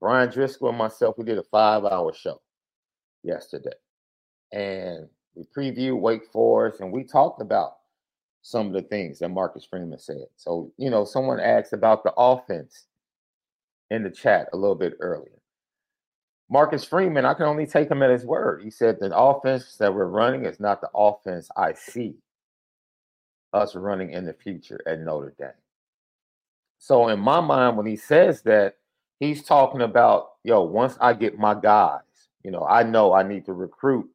[0.00, 2.40] Brian Driscoll and myself, we did a five hour show
[3.22, 3.70] yesterday.
[4.52, 7.72] And we previewed Wake Forest and we talked about
[8.42, 10.26] some of the things that Marcus Freeman said.
[10.36, 12.86] So, you know, someone asked about the offense
[13.90, 15.32] in the chat a little bit earlier.
[16.50, 18.62] Marcus Freeman, I can only take him at his word.
[18.62, 22.16] He said the offense that we're running is not the offense I see
[23.52, 25.50] us running in the future at Notre Dame.
[26.78, 28.74] So in my mind, when he says that,
[29.18, 32.00] he's talking about, yo, once I get my guys,
[32.44, 34.08] you know, I know I need to recruit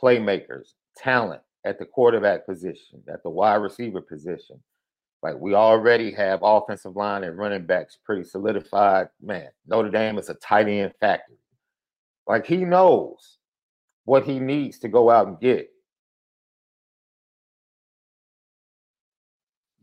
[0.00, 4.60] playmakers, talent at the quarterback position, at the wide receiver position.
[5.22, 9.08] Like we already have offensive line and running backs pretty solidified.
[9.20, 11.38] Man, Notre Dame is a tight end factory.
[12.28, 13.38] Like he knows
[14.04, 15.68] what he needs to go out and get.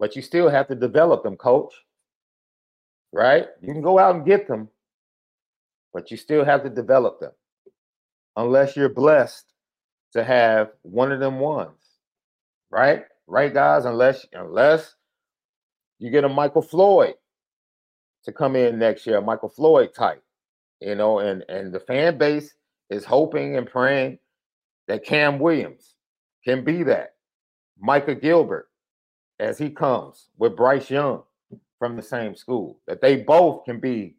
[0.03, 1.73] But you still have to develop them, coach.
[3.13, 3.45] Right?
[3.61, 4.67] You can go out and get them,
[5.93, 7.31] but you still have to develop them.
[8.35, 9.45] Unless you're blessed
[10.11, 11.79] to have one of them ones.
[12.69, 13.05] Right?
[13.27, 13.85] Right, guys?
[13.85, 14.93] Unless unless
[15.99, 17.13] you get a Michael Floyd
[18.25, 20.21] to come in next year, Michael Floyd type,
[20.81, 22.53] you know, and and the fan base
[22.89, 24.19] is hoping and praying
[24.89, 25.95] that Cam Williams
[26.43, 27.13] can be that.
[27.79, 28.67] Micah Gilbert,
[29.39, 31.23] as he comes with Bryce Young
[31.79, 34.15] from the same school, that they both can be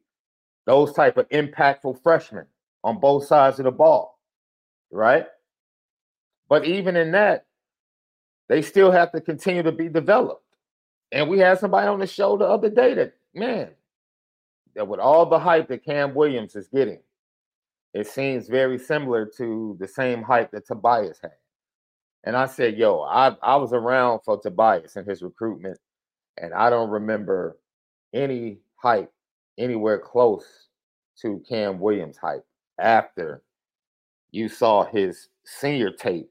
[0.67, 2.47] those type of impactful freshmen
[2.83, 4.19] on both sides of the ball,
[4.91, 5.27] right?
[6.49, 7.47] But even in that,
[8.49, 10.43] they still have to continue to be developed.
[11.13, 13.71] And we had somebody on the show the other day that, man,
[14.75, 17.01] that with all the hype that Cam Williams is getting,
[17.95, 21.33] it seems very similar to the same hype that Tobias had.
[22.25, 25.79] And I said, yo, I, I was around for Tobias and his recruitment,
[26.39, 27.59] and I don't remember
[28.15, 29.13] any hype
[29.59, 30.69] anywhere close
[31.21, 32.45] to Cam Williams' hype
[32.79, 33.43] after
[34.31, 36.31] you saw his senior tape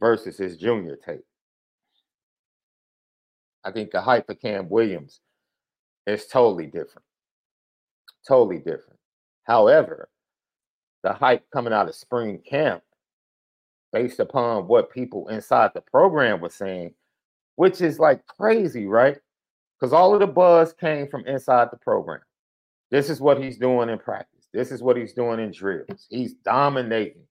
[0.00, 1.24] versus his junior tape.
[3.64, 5.20] I think the hype of Cam Williams
[6.06, 7.04] is totally different.
[8.26, 8.98] Totally different.
[9.44, 10.08] However,
[11.02, 12.82] the hype coming out of spring camp,
[13.94, 16.92] based upon what people inside the program were saying,
[17.54, 19.16] which is like crazy, right?
[19.78, 22.20] Because all of the buzz came from inside the program.
[22.90, 24.48] This is what he's doing in practice.
[24.52, 26.08] This is what he's doing in drills.
[26.10, 27.22] He's dominating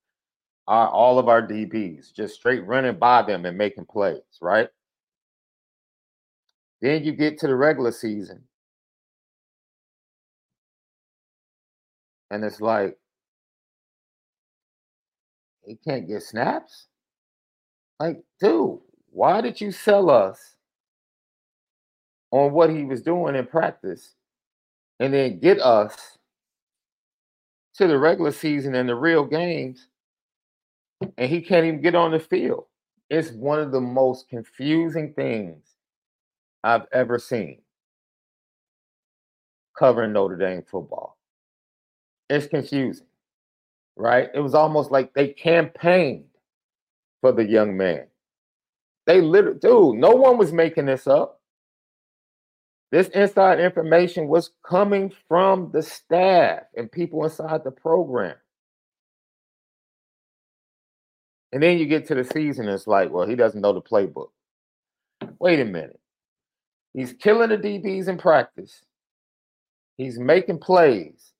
[0.67, 4.69] our, all of our DBs, just straight running by them and making plays, right?
[6.81, 8.41] Then you get to the regular season.
[12.31, 12.97] And it's like,
[15.65, 16.87] he can't get snaps.
[17.99, 18.79] Like, dude,
[19.11, 20.55] why did you sell us
[22.31, 24.15] on what he was doing in practice
[24.99, 26.17] and then get us
[27.75, 29.87] to the regular season and the real games
[31.17, 32.65] and he can't even get on the field?
[33.09, 35.75] It's one of the most confusing things
[36.63, 37.59] I've ever seen
[39.77, 41.17] covering Notre Dame football.
[42.29, 43.05] It's confusing
[43.95, 44.29] right?
[44.33, 46.25] It was almost like they campaigned
[47.21, 48.07] for the young man.
[49.05, 51.39] They literally, dude, no one was making this up.
[52.91, 58.35] This inside information was coming from the staff and people inside the program.
[61.51, 64.29] And then you get to the season, it's like, well, he doesn't know the playbook.
[65.39, 65.99] Wait a minute.
[66.93, 68.81] He's killing the DBs in practice.
[69.97, 71.32] He's making plays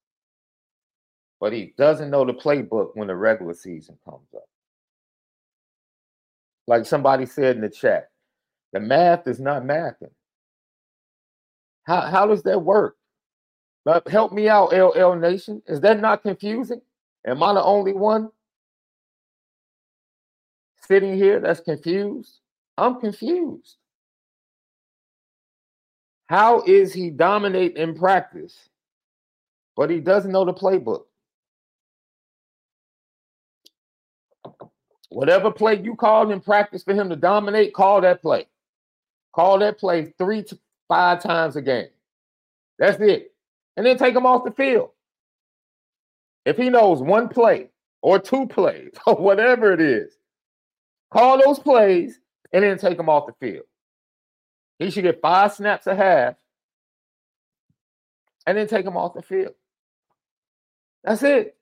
[1.43, 4.45] but he doesn't know the playbook when the regular season comes up.
[6.67, 8.11] Like somebody said in the chat,
[8.71, 10.13] the math is not mathing.
[11.83, 12.95] How, how does that work?
[14.07, 15.61] Help me out, LL Nation.
[15.67, 16.79] Is that not confusing?
[17.27, 18.29] Am I the only one
[20.87, 22.39] sitting here that's confused?
[22.77, 23.75] I'm confused.
[26.27, 28.69] How is he dominate in practice,
[29.75, 31.01] but he doesn't know the playbook?
[35.13, 38.47] Whatever play you called in practice for him to dominate, call that play.
[39.31, 40.57] Call that play three to
[40.87, 41.89] five times a game.
[42.79, 43.31] That's it.
[43.77, 44.89] And then take him off the field.
[46.45, 47.69] If he knows one play
[48.01, 50.17] or two plays or whatever it is,
[51.11, 52.19] call those plays
[52.51, 53.65] and then take him off the field.
[54.79, 56.35] He should get five snaps a half
[58.47, 59.53] and then take him off the field.
[61.03, 61.55] That's it.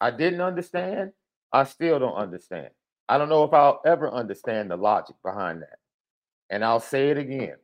[0.00, 1.12] I didn't understand.
[1.52, 2.70] I still don't understand.
[3.08, 5.78] I don't know if I'll ever understand the logic behind that.
[6.50, 7.56] And I'll say it again.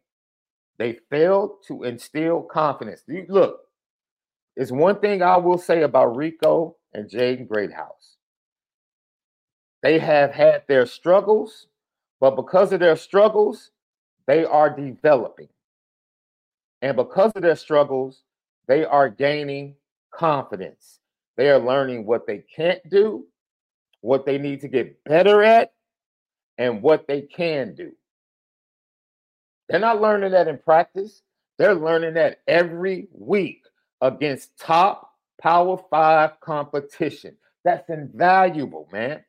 [0.79, 3.03] They failed to instill confidence.
[3.29, 3.61] look,
[4.57, 8.17] it's one thing I will say about Rico and Jaden Greathouse.
[9.83, 11.67] They have had their struggles,
[12.21, 13.71] but because of their struggles,
[14.27, 15.49] they are developing.
[16.81, 18.23] And because of their struggles,
[18.67, 19.77] they are gaining
[20.13, 21.01] confidence.
[21.37, 23.27] They are learning what they can't do,
[24.01, 25.73] what they need to get better at,
[26.59, 27.93] and what they can do.
[29.69, 31.23] They're not learning that in practice.
[31.59, 33.63] They're learning that every week
[34.01, 35.11] against top
[35.41, 37.37] Power Five competition.
[37.65, 39.25] That's invaluable, man.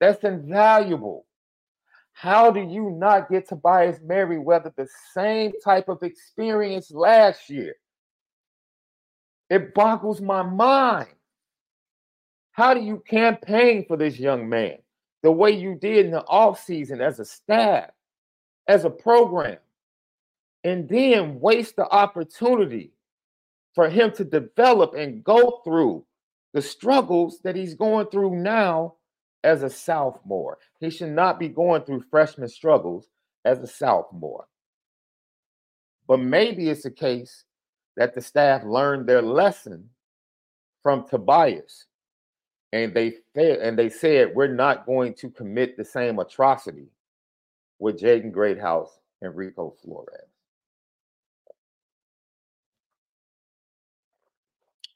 [0.00, 1.26] That's invaluable.
[2.12, 7.74] How do you not get Tobias Merriweather the same type of experience last year?
[9.50, 11.08] It boggles my mind.
[12.54, 14.78] How do you campaign for this young man
[15.24, 17.90] the way you did in the offseason as a staff,
[18.68, 19.58] as a program,
[20.62, 22.92] and then waste the opportunity
[23.74, 26.04] for him to develop and go through
[26.52, 28.94] the struggles that he's going through now
[29.42, 30.58] as a sophomore.
[30.78, 33.08] He should not be going through freshman struggles
[33.44, 34.46] as a sophomore.
[36.06, 37.42] But maybe it's a case
[37.96, 39.90] that the staff learned their lesson
[40.84, 41.86] from Tobias.
[42.74, 46.88] And they and they said we're not going to commit the same atrocity
[47.78, 50.26] with Jaden Greathouse and Rico Flores.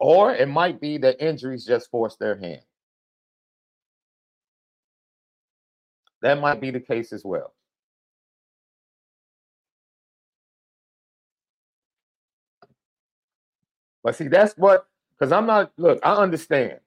[0.01, 2.63] Or it might be that injuries just force their hand.
[6.23, 7.55] That might be the case as well.
[14.05, 16.81] But see, that's what, because I'm not, look, I understand.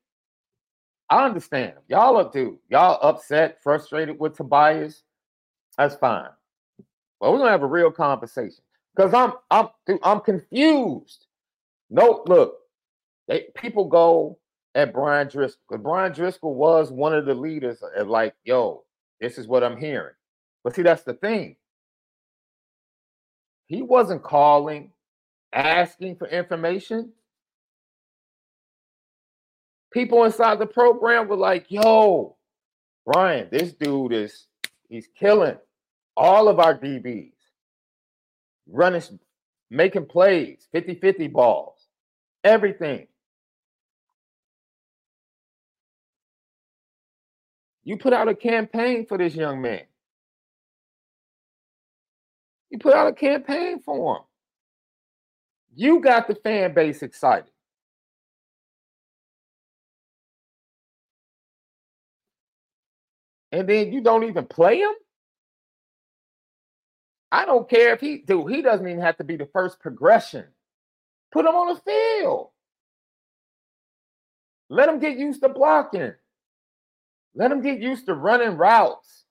[1.12, 1.74] I understand.
[1.90, 5.04] Y'all up to, y'all upset, frustrated with Tobias.
[5.78, 6.30] That's fine.
[7.20, 8.64] Well, we're gonna have a real conversation.
[8.96, 9.70] Because I'm I'm
[10.04, 11.28] I'm confused.
[11.90, 12.56] No, look,
[13.28, 14.40] they, people go
[14.76, 15.78] at Brian Driscoll.
[15.80, 18.84] Brian Driscoll was one of the leaders of like, yo,
[19.20, 20.16] this is what I'm hearing.
[20.64, 21.58] But see, that's the thing.
[23.68, 24.92] He wasn't calling,
[25.54, 27.12] asking for information.
[29.92, 32.38] People inside the program were like, yo,
[33.06, 34.48] Brian, this dude is
[34.88, 35.58] he's killing
[36.16, 37.34] all of our DBs,
[38.70, 39.02] running,
[39.70, 41.88] making plays, 50-50 balls,
[42.44, 43.08] everything.
[47.84, 49.82] You put out a campaign for this young man.
[52.70, 54.24] You put out a campaign for him.
[55.76, 57.52] You got the fan base excited.
[63.52, 64.94] And then you don't even play him?
[67.32, 68.46] I don't care if he do.
[68.46, 70.46] He doesn't even have to be the first progression.
[71.32, 72.50] Put him on the field.
[74.70, 76.14] Let him get used to blocking.
[77.36, 79.26] Let him get used to running routes.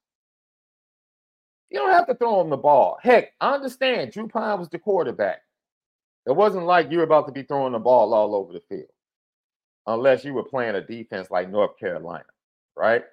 [1.71, 2.99] You don't have to throw him the ball.
[3.03, 5.43] Heck, I understand Drew Pyne was the quarterback.
[6.27, 8.91] It wasn't like you were about to be throwing the ball all over the field,
[9.87, 12.25] unless you were playing a defense like North Carolina,
[12.77, 13.05] right?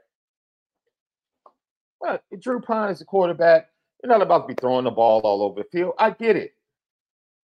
[2.00, 3.70] Well, Drew Pyne is a quarterback.
[4.04, 5.94] You're not about to be throwing the ball all over the field.
[5.98, 6.54] I get it.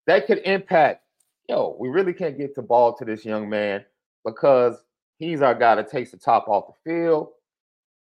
[0.08, 1.04] That could impact,
[1.48, 3.86] yo, we really can't get the ball to this young man
[4.26, 4.84] because
[5.24, 7.30] He's our guy that takes the top off the field.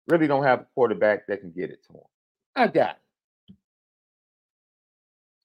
[0.07, 2.03] Really don't have a quarterback that can get it to him.
[2.55, 2.97] I got
[3.49, 3.55] it.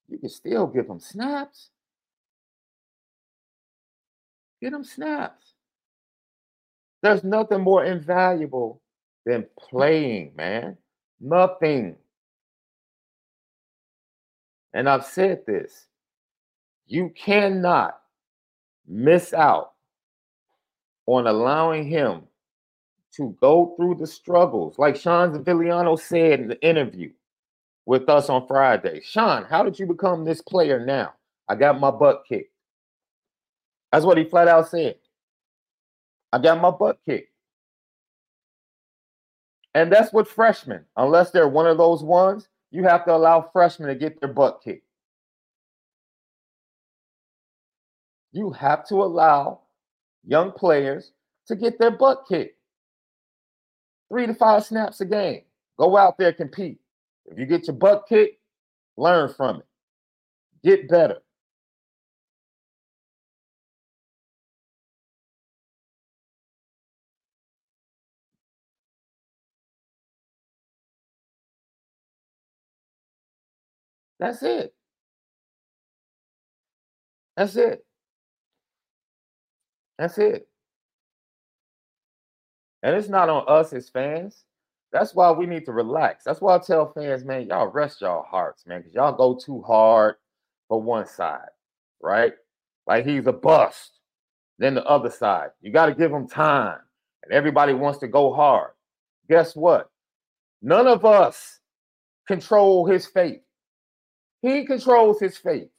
[0.09, 1.69] You can still give him snaps.
[4.63, 5.53] Get him snaps.
[7.03, 8.81] There's nothing more invaluable
[9.27, 10.79] than playing, man.
[11.21, 11.97] Nothing.
[14.75, 15.87] And I've said this
[16.87, 17.99] you cannot
[18.87, 19.73] miss out
[21.07, 22.23] on allowing him
[23.17, 27.11] to go through the struggles, like Sean Sevillano said in the interview
[27.87, 29.01] with us on Friday.
[29.03, 31.15] Sean, how did you become this player now?
[31.49, 32.53] I got my butt kicked.
[33.93, 34.97] That's what he flat out said.
[36.33, 37.31] I got my butt kicked.
[39.77, 43.91] And that's what freshmen, unless they're one of those ones, you have to allow freshmen
[43.91, 44.87] to get their butt kicked.
[48.33, 49.61] You have to allow
[50.27, 51.13] young players
[51.49, 52.59] to get their butt kicked.
[54.09, 55.43] Three to five snaps a game.
[55.79, 56.81] Go out there, compete.
[57.27, 58.41] If you get your butt kicked,
[58.97, 59.67] learn from it.
[60.65, 61.19] Get better.
[74.19, 74.75] That's it.
[77.37, 77.85] That's it.
[79.99, 80.49] That's it.
[82.83, 84.45] And it's not on us as fans.
[84.93, 86.25] That's why we need to relax.
[86.25, 89.63] That's why I tell fans, man, y'all rest y'all hearts, man, because y'all go too
[89.63, 90.15] hard
[90.69, 91.49] for one side,
[92.01, 92.33] right?
[92.87, 93.99] Like he's a bust.
[94.59, 96.79] Then the other side, you got to give him time.
[97.25, 98.71] And everybody wants to go hard.
[99.29, 99.91] Guess what?
[100.63, 101.61] None of us
[102.27, 103.43] control his fate.
[104.47, 105.71] He controls his fate.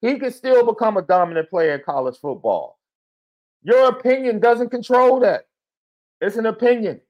[0.00, 2.78] he can still become a dominant player in college football.
[3.64, 5.48] Your opinion doesn't control that.
[6.20, 7.00] It's an opinion.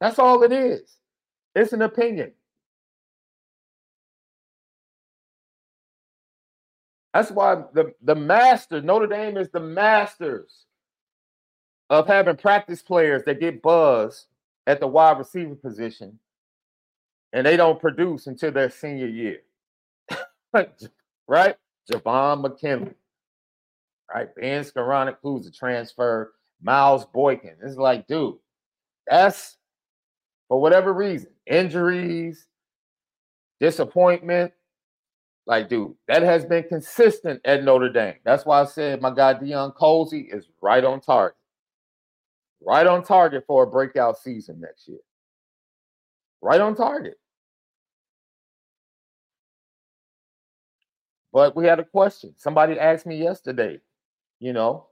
[0.00, 0.96] That's all it is.
[1.54, 2.32] It's an opinion.
[7.14, 10.64] That's why the, the master, Notre Dame is the masters
[11.88, 14.26] of having practice players that get buzz
[14.66, 16.18] at the wide receiver position
[17.32, 19.38] and they don't produce until their senior year.
[21.28, 21.56] right?
[21.90, 22.94] Javon McKinley,
[24.12, 24.28] right?
[24.34, 27.56] Ben Skowronek, who's a transfer, Miles Boykin.
[27.62, 28.36] It's like, dude,
[29.06, 29.56] that's
[30.48, 32.46] for whatever reason, injuries,
[33.60, 34.52] disappointment.
[35.46, 38.16] Like, dude, that has been consistent at Notre Dame.
[38.24, 41.36] That's why I said my guy Deion Colzie is right on target.
[42.62, 44.98] Right on target for a breakout season next year.
[46.42, 47.14] Right on target.
[51.32, 52.34] But we had a question.
[52.36, 53.78] Somebody asked me yesterday,
[54.40, 54.86] you know,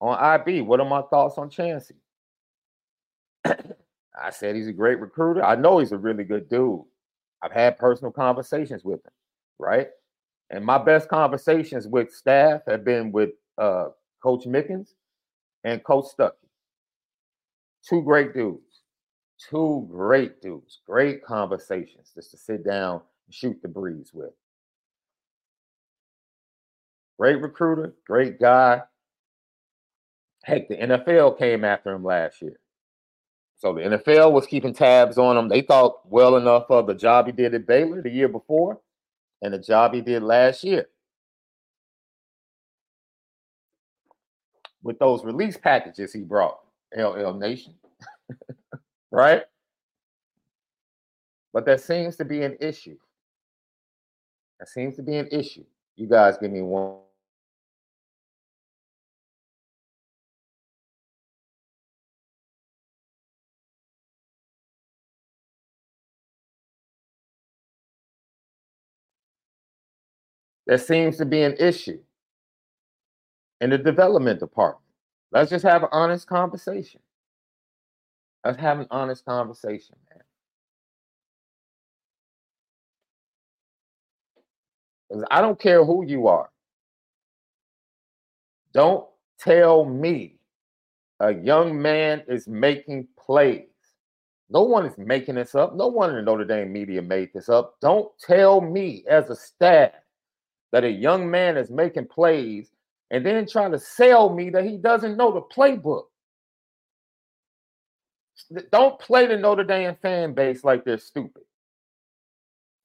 [0.00, 1.92] on IB, what are my thoughts on Chansi?
[3.44, 5.42] I said he's a great recruiter.
[5.44, 6.82] I know he's a really good dude.
[7.42, 9.12] I've had personal conversations with him,
[9.58, 9.88] right?
[10.50, 13.88] And my best conversations with staff have been with uh,
[14.22, 14.94] Coach Mickens
[15.64, 16.32] and Coach Stuckey.
[17.88, 18.67] Two great dudes.
[19.38, 20.80] Two great dudes.
[20.86, 24.32] Great conversations just to sit down and shoot the breeze with.
[27.18, 28.82] Great recruiter, great guy.
[30.44, 32.58] Heck, the NFL came after him last year.
[33.58, 35.48] So the NFL was keeping tabs on him.
[35.48, 38.80] They thought well enough of the job he did at Baylor the year before
[39.42, 40.88] and the job he did last year.
[44.82, 46.60] With those release packages he brought,
[46.96, 47.74] LL Nation.
[49.10, 49.42] right?
[51.52, 52.96] But that seems to be an issue.
[54.60, 55.64] That seems to be an issue.
[55.96, 56.98] You guys give me one
[70.68, 71.98] there seems to be an issue
[73.60, 74.84] in the development department.
[75.32, 77.00] Let's just have an honest conversation.
[78.44, 80.22] Let's have an honest conversation, man.
[85.30, 86.50] I don't care who you are.
[88.72, 89.06] Don't
[89.40, 90.36] tell me
[91.20, 93.64] a young man is making plays.
[94.50, 95.74] No one is making this up.
[95.74, 97.76] No one in the Notre Dame media made this up.
[97.80, 99.92] Don't tell me as a staff
[100.72, 102.70] that a young man is making plays
[103.10, 106.04] and then trying to sell me that he doesn't know the playbook.
[108.70, 111.42] Don't play the Notre Dame fan base like they're stupid.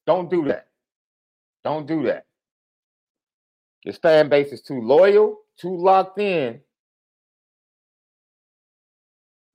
[0.06, 0.68] Don't do that.
[1.64, 2.26] Don't do that.
[3.86, 6.60] This fan base is too loyal, too locked in,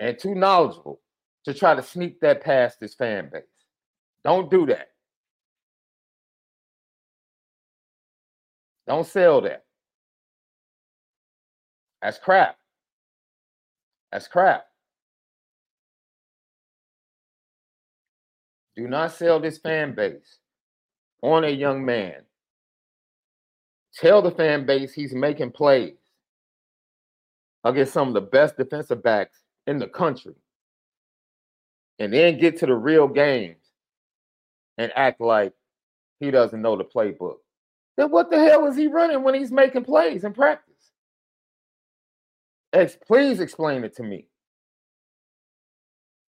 [0.01, 1.01] and too knowledgeable
[1.45, 3.43] to try to sneak that past this fan base.
[4.25, 4.89] Don't do that.
[8.87, 9.65] Don't sell that.
[12.01, 12.57] That's crap.
[14.13, 14.67] That's crap.
[18.79, 20.39] Do not sell this fan base
[21.21, 22.23] on a young man.
[23.95, 25.99] Tell the fan base he's making plays
[27.65, 30.37] against some of the best defensive backs in the country.
[31.99, 33.59] And then get to the real games
[34.79, 35.53] and act like
[36.21, 37.39] he doesn't know the playbook
[37.99, 40.93] then what the hell is he running when he's making plays in practice?
[43.09, 44.27] Please explain it to me.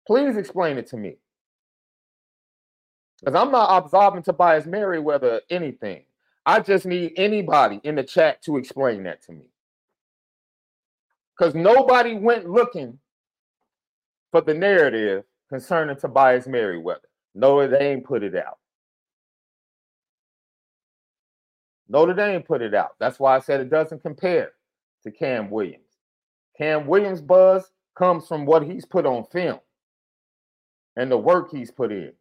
[0.07, 1.17] Please explain it to me.
[3.21, 6.05] Because I'm not absolving Tobias Merriweather anything.
[6.45, 9.51] I just need anybody in the chat to explain that to me.
[11.37, 12.99] Because nobody went looking
[14.31, 17.09] for the narrative concerning Tobias Merriweather.
[17.35, 18.59] No, they ain't put it out.
[21.89, 22.97] Notre Dame put it out.
[22.99, 24.53] That's why I said it doesn't compare
[25.05, 25.83] to Cam Williams.
[26.59, 29.61] Cam Williams' buzz comes from what he's put on film
[30.97, 32.13] and the work he's put in.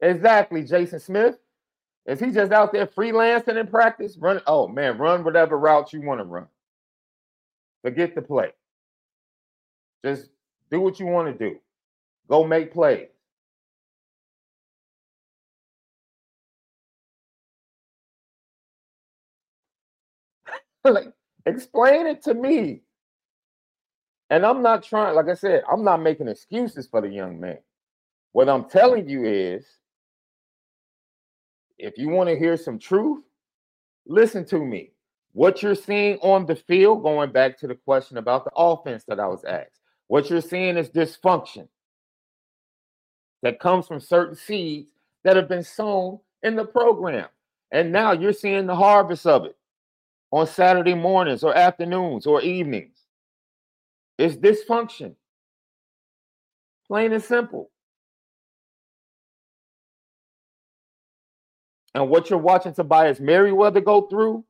[0.00, 1.38] Exactly, Jason Smith.
[2.06, 4.16] Is he just out there freelancing in practice?
[4.18, 6.46] Run, oh man, run whatever route you want to run.
[7.82, 8.52] Forget the play.
[10.04, 10.30] Just
[10.70, 11.58] do what you want to do.
[12.28, 13.08] Go make plays.
[20.84, 21.12] like,
[21.46, 22.82] explain it to me.
[24.30, 27.58] And I'm not trying, like I said, I'm not making excuses for the young man.
[28.32, 29.66] What I'm telling you is
[31.78, 33.24] if you want to hear some truth,
[34.06, 34.92] listen to me.
[35.32, 39.20] What you're seeing on the field, going back to the question about the offense that
[39.20, 41.68] I was asked, what you're seeing is dysfunction
[43.42, 44.90] that comes from certain seeds
[45.24, 47.28] that have been sown in the program.
[47.70, 49.56] And now you're seeing the harvest of it
[50.30, 52.96] on Saturday mornings or afternoons or evenings.
[54.18, 55.14] It's dysfunction.
[56.86, 57.70] Plain and simple.
[61.96, 64.44] And what you're watching Tobias Merriweather go through,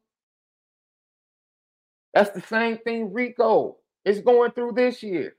[2.12, 5.36] that's the same thing Rico is going through this year.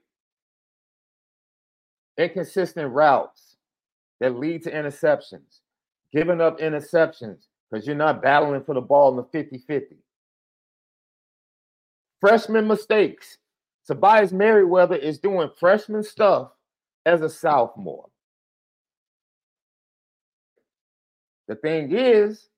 [2.17, 3.57] Inconsistent routes
[4.21, 5.59] that lead to interceptions,
[6.13, 9.97] giving up interceptions because you're not battling for the ball in the 50 50.
[12.21, 13.37] Freshman mistakes.
[13.85, 16.51] Tobias Merriweather is doing freshman stuff
[17.05, 18.07] as a sophomore.
[21.47, 22.49] The thing is,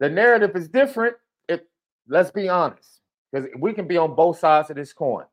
[0.00, 1.16] the narrative is different.
[1.48, 1.60] If
[2.08, 3.00] let's be honest,
[3.32, 5.24] because we can be on both sides of this coin.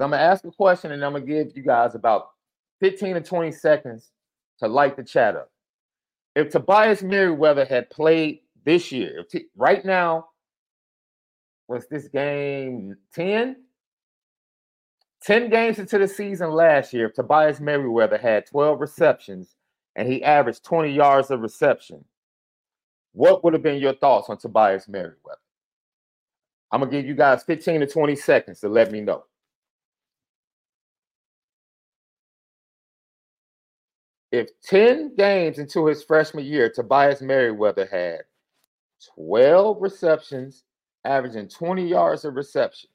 [0.00, 2.30] I'm gonna ask a question and I'm gonna give you guys about
[2.80, 4.10] 15 to 20 seconds
[4.58, 5.50] to light the chat up.
[6.34, 10.28] If Tobias Merriweather had played this year, if t- right now,
[11.68, 13.56] was this game 10?
[15.22, 19.54] 10 games into the season last year, if Tobias Merriweather had 12 receptions
[19.96, 22.04] and he averaged 20 yards of reception,
[23.12, 25.38] what would have been your thoughts on Tobias Merriweather?
[26.70, 29.24] I'm going to give you guys 15 to 20 seconds to let me know.
[34.30, 38.20] If 10 games into his freshman year, Tobias Merriweather had
[39.14, 40.64] 12 receptions,
[41.04, 42.88] averaging 20 yards of reception,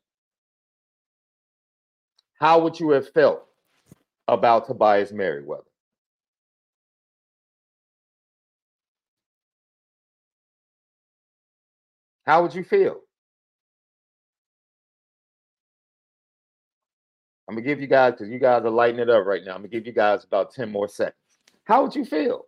[2.40, 3.46] how would you have felt
[4.28, 5.67] about Tobias Merriweather?
[12.28, 13.00] How would you feel?
[17.48, 19.52] I'm gonna give you guys because you guys are lighting it up right now.
[19.52, 21.16] I'm gonna give you guys about 10 more seconds.
[21.64, 22.48] How would you feel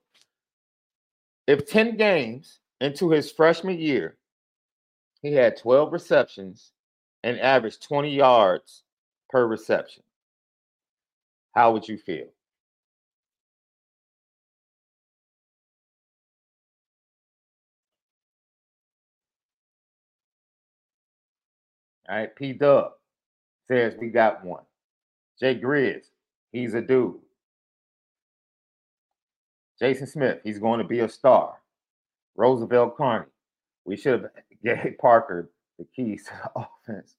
[1.48, 4.18] if 10 games into his freshman year,
[5.22, 6.74] he had 12 receptions
[7.24, 8.84] and averaged 20 yards
[9.30, 10.04] per reception?
[11.56, 12.28] How would you feel?
[22.10, 22.92] All right, P Dub
[23.68, 24.64] says we got one.
[25.40, 26.06] Jay Grizz,
[26.52, 27.20] he's a dude.
[29.80, 31.56] Jason Smith, he's going to be a star.
[32.36, 33.26] Roosevelt Carney,
[33.86, 34.32] we should have
[34.64, 37.16] gave Parker the keys to the offense.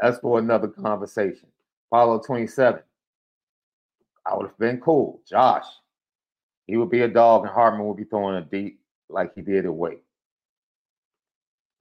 [0.00, 1.48] That's for another conversation.
[1.90, 2.80] Apollo 27.
[4.26, 5.20] I would have been cool.
[5.28, 5.66] Josh,
[6.66, 9.66] he would be a dog, and Hartman would be throwing a deep like he did
[9.66, 10.02] at Wake.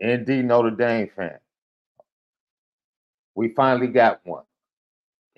[0.03, 1.39] ND Notre Dame fan.
[3.35, 4.43] We finally got one.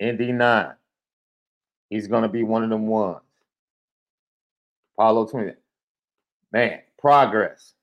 [0.00, 0.74] ND9.
[1.88, 3.20] He's going to be one of them ones.
[4.96, 5.52] Apollo 20.
[6.52, 7.74] Man, progress.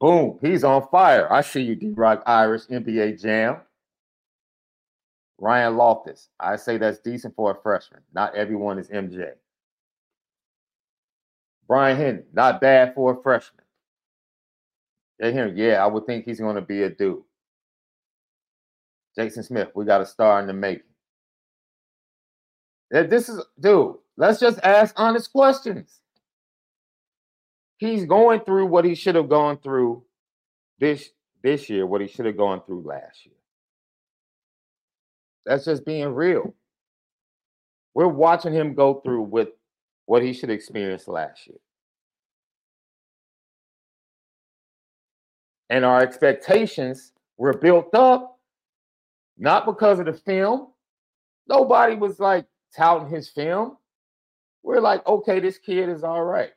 [0.00, 1.32] Boom, he's on fire.
[1.32, 3.56] I see you, D Rock Irish NBA Jam.
[5.38, 6.28] Ryan Loftus.
[6.38, 8.02] I say that's decent for a freshman.
[8.12, 9.32] Not everyone is MJ.
[11.66, 13.64] Brian Henry, not bad for a freshman.
[15.20, 17.22] Henry, yeah, I would think he's going to be a dude.
[19.18, 20.84] Jason Smith, we got a star in the making.
[22.90, 26.00] If This is, dude, let's just ask honest questions.
[27.78, 30.04] He's going through what he should have gone through
[30.78, 31.10] this
[31.42, 33.34] this year, what he should have gone through last year.
[35.46, 36.54] That's just being real.
[37.94, 39.48] We're watching him go through with
[40.06, 41.58] what he should experience last year.
[45.70, 48.37] And our expectations were built up
[49.38, 50.68] not because of the film.
[51.48, 53.76] Nobody was like touting his film.
[54.62, 56.50] We're like, okay, this kid is all right.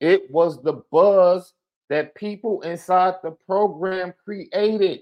[0.00, 1.52] It was the buzz
[1.88, 5.00] that people inside the program created.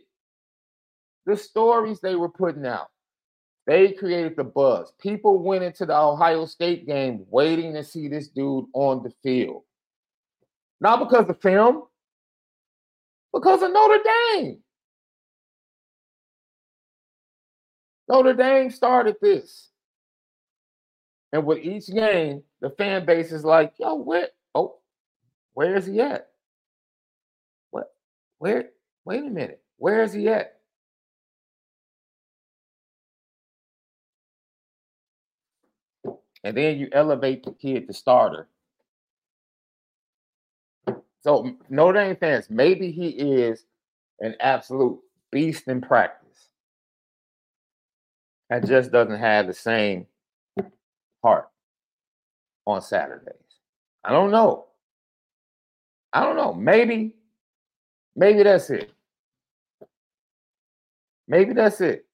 [1.26, 2.88] The stories they were putting out.
[3.66, 4.92] They created the buzz.
[5.00, 9.62] People went into the Ohio State game waiting to see this dude on the field.
[10.80, 11.84] Not because of film,
[13.32, 14.02] because of Notre
[14.34, 14.58] Dame.
[18.08, 19.68] Notre Dame started this.
[21.32, 24.28] And with each game, the fan base is like, yo, where?
[24.54, 24.76] Oh,
[25.54, 26.28] where is he at?
[27.70, 27.92] What?
[28.38, 28.70] Where?
[29.04, 29.60] Wait a minute.
[29.78, 30.54] Where is he at?
[36.44, 38.46] and then you elevate the kid to starter.
[41.22, 43.64] So Notre Dame fans, maybe he is
[44.20, 45.00] an absolute
[45.32, 46.23] beast in practice.
[48.50, 50.06] And just doesn't have the same
[51.22, 51.48] heart
[52.66, 53.34] on Saturdays.
[54.04, 54.66] I don't know.
[56.12, 56.52] I don't know.
[56.52, 57.14] Maybe,
[58.14, 58.92] maybe that's it.
[61.26, 62.06] Maybe that's it.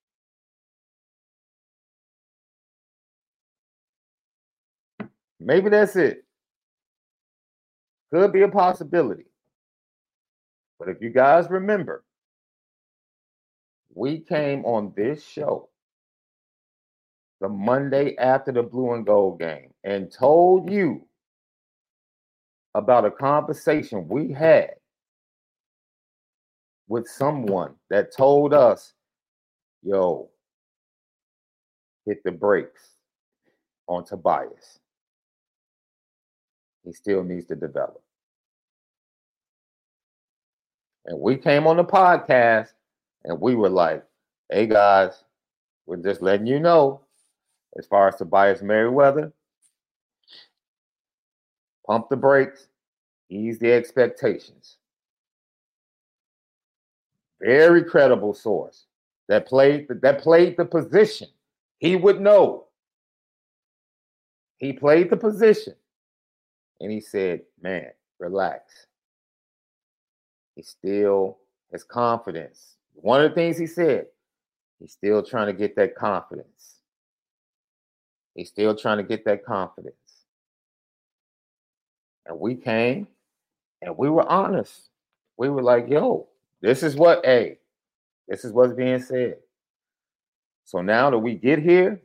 [5.40, 6.24] Maybe that's it.
[8.12, 9.24] Could be a possibility.
[10.78, 12.04] But if you guys remember,
[13.94, 15.69] we came on this show
[17.40, 21.02] the Monday after the blue and gold game and told you
[22.74, 24.74] about a conversation we had
[26.86, 28.92] with someone that told us,
[29.82, 30.28] yo,
[32.06, 32.90] hit the brakes
[33.86, 34.78] on Tobias.
[36.84, 38.02] He still needs to develop.
[41.06, 42.68] And we came on the podcast
[43.24, 44.04] and we were like,
[44.50, 45.24] hey guys,
[45.86, 47.00] we're just letting you know
[47.78, 49.32] as far as Tobias Merriweather,
[51.86, 52.68] pump the brakes,
[53.28, 54.76] ease the expectations.
[57.40, 58.86] Very credible source
[59.28, 61.28] that played that played the position.
[61.78, 62.66] He would know.
[64.58, 65.74] He played the position.
[66.80, 67.86] And he said, Man,
[68.18, 68.86] relax.
[70.54, 71.38] He still
[71.72, 72.76] has confidence.
[72.94, 74.06] One of the things he said,
[74.78, 76.79] he's still trying to get that confidence.
[78.34, 79.94] He's still trying to get that confidence.
[82.26, 83.08] And we came
[83.82, 84.88] and we were honest.
[85.36, 86.28] We were like, yo,
[86.60, 87.58] this is what, hey,
[88.28, 89.36] this is what's being said.
[90.64, 92.00] So now that we get here,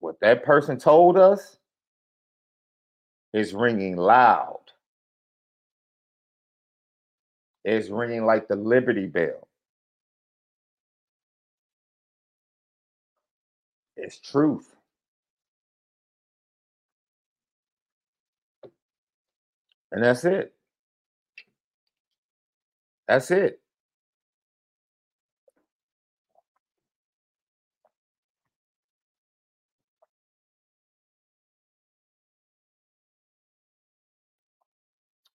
[0.00, 1.58] what that person told us
[3.32, 4.60] is ringing loud.
[7.64, 9.46] It's ringing like the Liberty Bell.
[13.96, 14.74] It's truth.
[19.92, 20.54] And that's it.
[23.08, 23.60] That's it.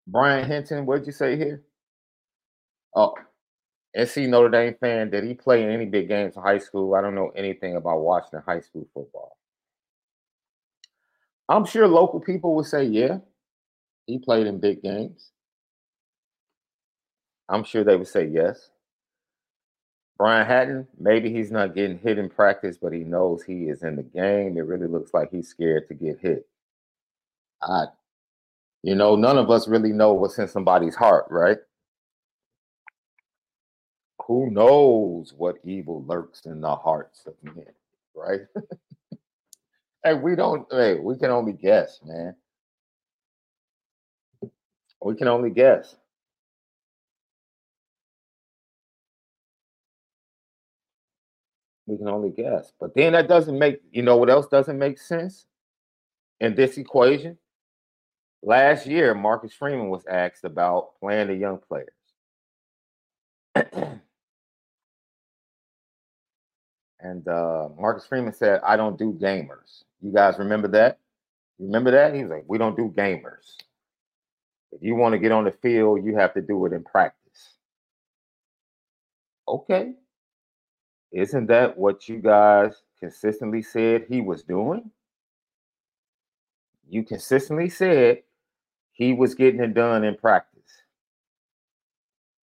[0.07, 1.63] Brian Hinton, what'd you say here?
[2.95, 3.13] Oh,
[3.95, 5.09] SC Notre Dame fan.
[5.09, 6.95] Did he play in any big games in high school?
[6.95, 9.37] I don't know anything about Washington high school football.
[11.49, 13.19] I'm sure local people would say, yeah,
[14.09, 15.29] he played in big games.
[17.47, 18.71] I'm sure they would say yes.
[20.17, 23.95] Brian Hatton, maybe he's not getting hit in practice, but he knows he is in
[23.95, 24.57] the game.
[24.57, 26.47] It really looks like he's scared to get hit.
[27.61, 27.85] I,
[28.81, 31.59] you know, none of us really know what's in somebody's heart, right?
[34.25, 37.65] Who knows what evil lurks in the hearts of men,
[38.15, 38.41] right?
[40.03, 42.35] hey, we don't, hey, we can only guess, man.
[45.01, 45.95] We can only guess.
[51.87, 52.71] We can only guess.
[52.79, 55.45] But then that doesn't make, you know what else doesn't make sense
[56.39, 57.37] in this equation?
[58.43, 61.89] Last year, Marcus Freeman was asked about playing the young players.
[66.99, 69.83] and uh, Marcus Freeman said, I don't do gamers.
[70.01, 70.99] You guys remember that?
[71.57, 72.13] Remember that?
[72.15, 73.57] He was like, We don't do gamers.
[74.71, 77.57] If you want to get on the field, you have to do it in practice.
[79.47, 79.93] Okay.
[81.11, 84.91] Isn't that what you guys consistently said he was doing?
[86.87, 88.23] You consistently said
[88.91, 90.61] he was getting it done in practice.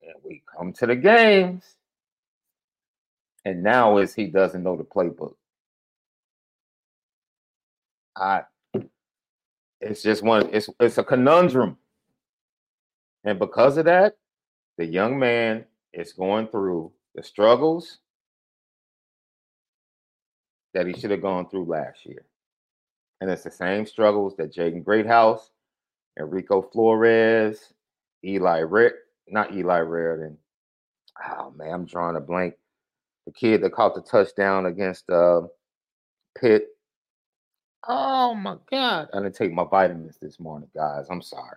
[0.02, 1.76] And we come to the games,
[3.44, 5.34] and now is he doesn't know the playbook.
[8.16, 8.44] I
[9.80, 11.76] it's just one, it's it's a conundrum.
[13.26, 14.14] And because of that,
[14.78, 17.98] the young man is going through the struggles
[20.74, 22.24] that he should have gone through last year.
[23.20, 25.50] And it's the same struggles that Jaden Greathouse,
[26.20, 27.72] Enrico Flores,
[28.24, 28.94] Eli Rick,
[29.26, 30.36] not Eli Raridon.
[31.28, 32.54] Oh man, I'm drawing a blank.
[33.26, 35.42] The kid that caught the touchdown against uh,
[36.38, 36.68] Pitt.
[37.88, 39.08] Oh my God.
[39.12, 41.06] I didn't take my vitamins this morning, guys.
[41.10, 41.56] I'm sorry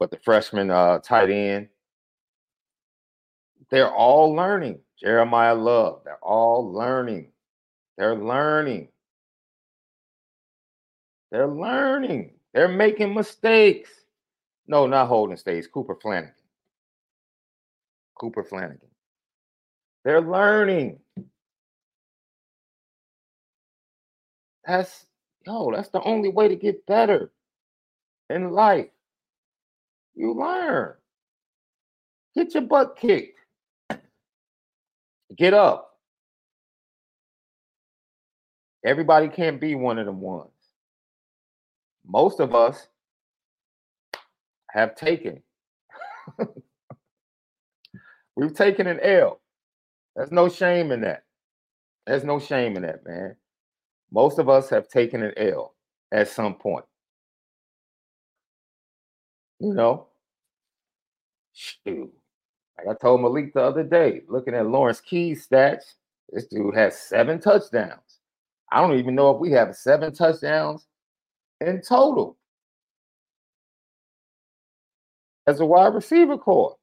[0.00, 1.68] but the freshman uh, tight end,
[3.70, 4.80] they're all learning.
[5.04, 7.30] Jeremiyah Love, they're all learning.
[7.98, 8.88] They're learning.
[11.30, 12.32] They're learning.
[12.54, 13.90] They're making mistakes.
[14.66, 15.68] No, not Holden Staes.
[15.68, 16.32] Cooper Flanagan.
[18.14, 18.80] Cooper Flanagan.
[20.04, 20.98] They're learning.
[24.66, 25.06] That's
[25.46, 27.30] yo, that's the only way to get better
[28.28, 28.88] in life.
[30.20, 30.92] You learn.
[32.36, 33.38] Get your butt kicked.
[35.34, 35.92] Get up.
[38.84, 40.50] Everybody can't be one of them ones.
[42.06, 42.86] Most of us
[44.72, 45.42] have taken.
[48.36, 49.40] We've taken an L.
[50.16, 51.22] There's no shame in that.
[52.06, 53.36] There's no shame in that, man.
[54.12, 55.74] Most of us have taken an L
[56.12, 56.84] at some point.
[59.60, 60.08] You know?
[61.52, 62.12] Shoot.
[62.78, 65.94] Like I told Malik the other day, looking at Lawrence Key's stats,
[66.30, 68.20] this dude has seven touchdowns.
[68.72, 70.86] I don't even know if we have seven touchdowns
[71.60, 72.36] in total
[75.46, 76.76] as a wide receiver core.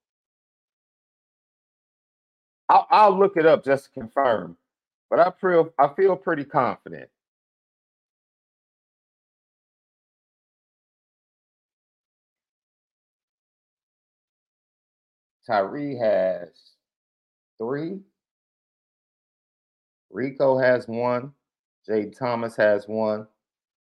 [2.70, 4.58] I'll, I'll look it up just to confirm,
[5.10, 7.10] but I feel I feel pretty confident.
[15.48, 16.50] Tyree has
[17.58, 18.00] three.
[20.12, 21.32] Rico has one.
[21.86, 23.28] Jay Thomas has one.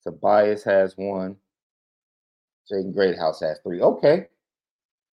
[0.03, 1.35] Tobias has one.
[2.71, 3.81] Jaden Greathouse has three.
[3.81, 4.27] Okay.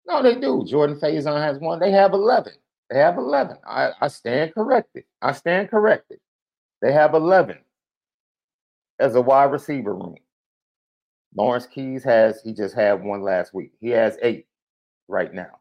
[0.07, 0.64] No, they do.
[0.64, 1.80] Jordan Faison has one.
[1.80, 2.53] They have 11.
[2.91, 3.59] They have 11.
[3.66, 5.05] I, I stand corrected.
[5.20, 6.20] I stand corrected.
[6.80, 7.59] They have 11
[9.01, 10.16] as a wide receiver room.
[11.34, 13.72] Lawrence Keys has, he just had one last week.
[13.80, 14.47] He has eight
[15.09, 15.58] right now.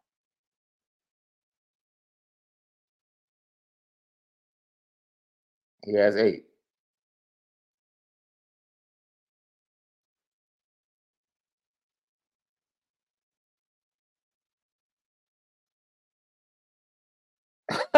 [5.88, 6.46] He has eight.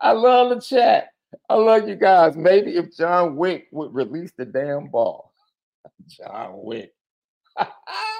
[0.00, 1.08] I love the chat.
[1.50, 2.36] I love you guys.
[2.36, 5.32] Maybe if John Wick would release the damn ball.
[6.08, 6.92] John Wick.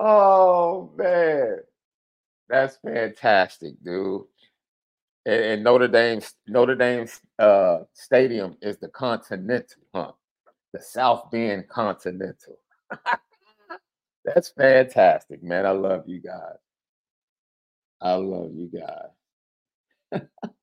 [0.00, 1.58] oh man.
[2.48, 4.22] That's fantastic, dude.
[5.26, 10.12] And, and Notre Dame's Notre Dame's uh, Stadium is the Continental, huh?
[10.72, 12.58] the South Bend Continental.
[14.24, 15.66] That's fantastic, man.
[15.66, 16.58] I love you guys.
[18.00, 20.22] I love you guys.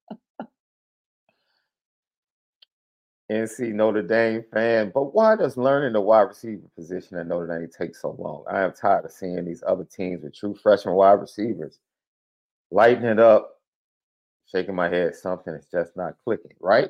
[3.31, 7.69] NC Notre Dame fan, but why does learning the wide receiver position at Notre Dame
[7.77, 8.45] take so long?
[8.49, 11.79] I am tired of seeing these other teams with true freshman wide receivers
[12.71, 13.59] lighting it up,
[14.51, 15.15] shaking my head.
[15.15, 16.89] Something is just not clicking, right?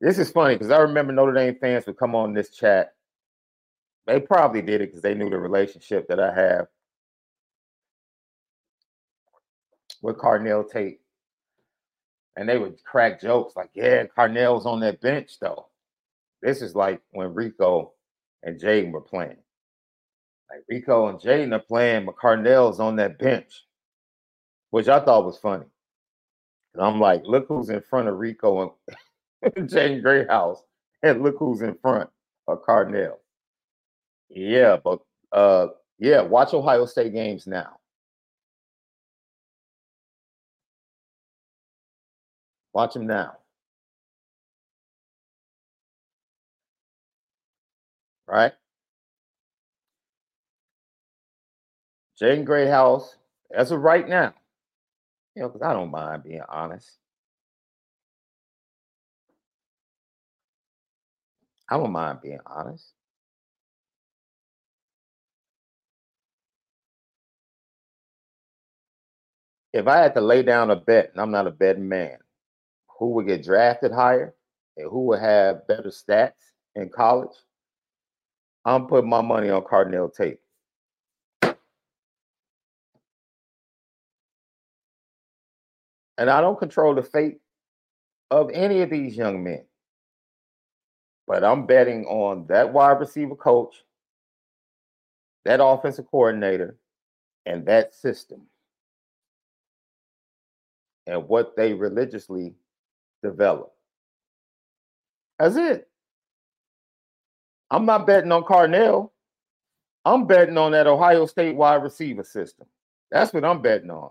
[0.00, 2.94] This is funny because I remember Notre Dame fans would come on this chat.
[4.06, 6.66] They probably did it because they knew the relationship that I have
[10.02, 10.99] with Carnell Tate.
[12.36, 15.66] And they would crack jokes like, yeah, Carnell's on that bench though.
[16.42, 17.92] This is like when Rico
[18.42, 19.36] and Jaden were playing.
[20.50, 23.64] Like Rico and Jaden are playing, but Carnell's on that bench,
[24.70, 25.66] which I thought was funny.
[26.74, 28.76] And I'm like, look who's in front of Rico
[29.42, 30.62] and Jaden Greathouse,
[31.02, 32.10] and look who's in front
[32.48, 33.16] of Carnell.
[34.30, 35.00] Yeah, but
[35.32, 35.68] uh,
[35.98, 37.79] yeah, watch Ohio State games now.
[42.74, 43.38] Watch him now.
[48.28, 48.52] Right?
[52.20, 53.16] Jaden Greathouse,
[53.54, 54.34] as of right now,
[55.36, 56.90] you know, because I don't mind being honest.
[61.70, 62.92] I don't mind being honest.
[69.72, 72.18] If I had to lay down a bet, and I'm not a betting man,
[73.00, 74.34] who would get drafted higher
[74.76, 77.34] and who would have better stats in college,
[78.64, 80.38] I'm putting my money on Carnell Tate.
[86.18, 87.38] And I don't control the fate
[88.30, 89.64] of any of these young men.
[91.26, 93.82] But I'm betting on that wide receiver coach,
[95.46, 96.76] that offensive coordinator,
[97.46, 98.42] and that system
[101.06, 102.54] and what they religiously
[103.22, 103.72] develop.
[105.38, 105.88] That's it.
[107.70, 109.10] I'm not betting on Carnell.
[110.04, 112.66] I'm betting on that Ohio State wide receiver system.
[113.10, 114.10] That's what I'm betting on.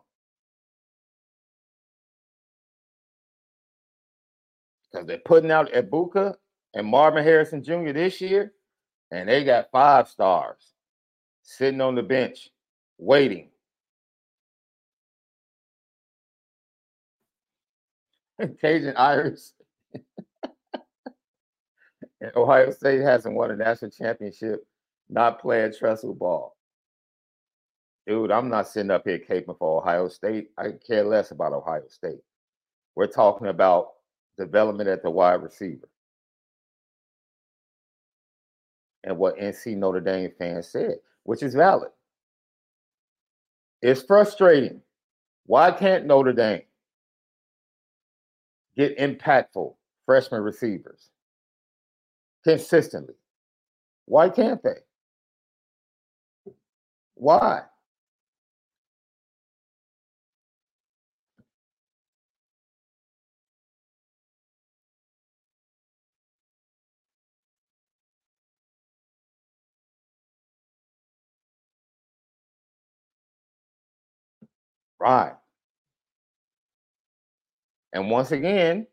[4.92, 6.36] Because they're putting out Egbuka
[6.74, 7.92] and Marvin Harrison Jr.
[7.92, 8.54] this year,
[9.12, 10.74] and they got five stars
[11.44, 12.50] sitting on the bench
[12.98, 13.50] waiting.
[18.62, 19.42] Cajun Irish.
[22.36, 24.66] Ohio State hasn't won a national championship,
[25.10, 26.56] not playing Tressel ball.
[28.08, 30.50] Dude, I'm not sitting up here caping for Ohio State.
[30.58, 32.20] I care less about Ohio State.
[32.96, 33.92] We're talking about
[34.38, 35.88] development at the wide receiver.
[39.04, 41.92] And what NC Notre Dame fans said, which is valid.
[43.82, 44.82] It's frustrating.
[45.46, 46.64] Why can't Notre Dame
[48.80, 49.76] get impactful
[50.08, 51.12] freshman receivers
[52.44, 53.16] consistently?
[54.06, 54.80] Why can't they?
[57.16, 57.64] Why?
[75.00, 75.39] Right.
[77.94, 78.88] And once again,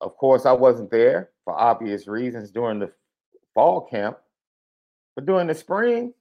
[0.00, 2.92] of course, I wasn't there for obvious reasons during the
[3.54, 4.18] fall camp.
[5.14, 6.12] But during the spring,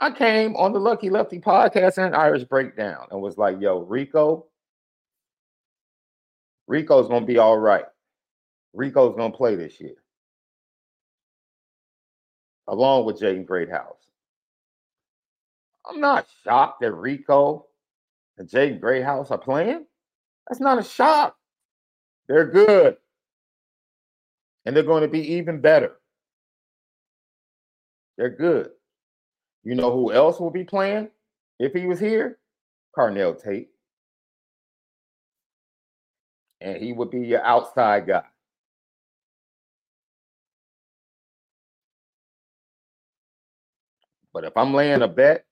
[0.00, 4.46] I came on the Lucky Lefty podcast and Irish Breakdown and was like, yo, Rico,
[6.66, 7.84] Rico's going to be all right.
[8.72, 9.96] Rico's going to play this year,
[12.68, 13.96] along with Jaden Greathouse.
[15.88, 17.66] I'm not shocked that Rico
[18.38, 19.84] and Jaden Greathouse are playing.
[20.50, 21.36] That's not a shock.
[22.26, 22.96] They're good.
[24.66, 25.92] And they're going to be even better.
[28.18, 28.70] They're good.
[29.62, 31.08] You know who else will be playing
[31.60, 32.38] if he was here?
[32.98, 33.68] Carnell Tate.
[36.60, 38.24] And he would be your outside guy.
[44.34, 45.44] But if I'm laying a bet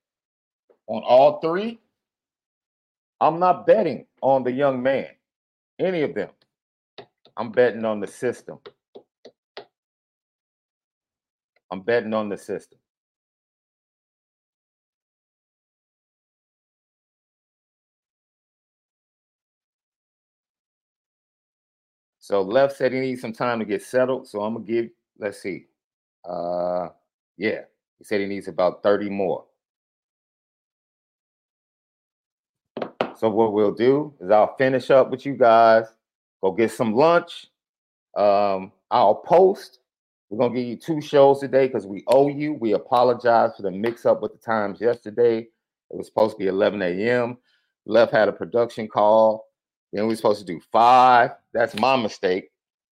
[0.89, 1.79] on all three,
[3.21, 5.09] I'm not betting on the young man,
[5.79, 6.31] any of them.
[7.37, 8.59] I'm betting on the system.
[11.71, 12.79] I'm betting on the system.
[22.19, 24.29] So left said he needs some time to get settled.
[24.29, 25.67] So I'm gonna give, let's see.
[26.29, 26.89] Uh
[27.39, 27.63] yeah,
[27.99, 29.48] he said he needs about 30 more.
[33.19, 35.87] So what we'll do is I'll finish up with you guys,
[36.41, 37.47] go get some lunch.
[38.17, 39.81] Um, I'll post.
[40.31, 42.53] We're gonna give you two shows today because we owe you.
[42.53, 45.39] We apologize for the mix-up with the times yesterday.
[45.91, 47.39] It was supposed to be 11 a.m.
[47.87, 49.47] Left had a production call.
[49.93, 51.33] Then we were supposed to do five.
[51.53, 52.51] That's my mistake.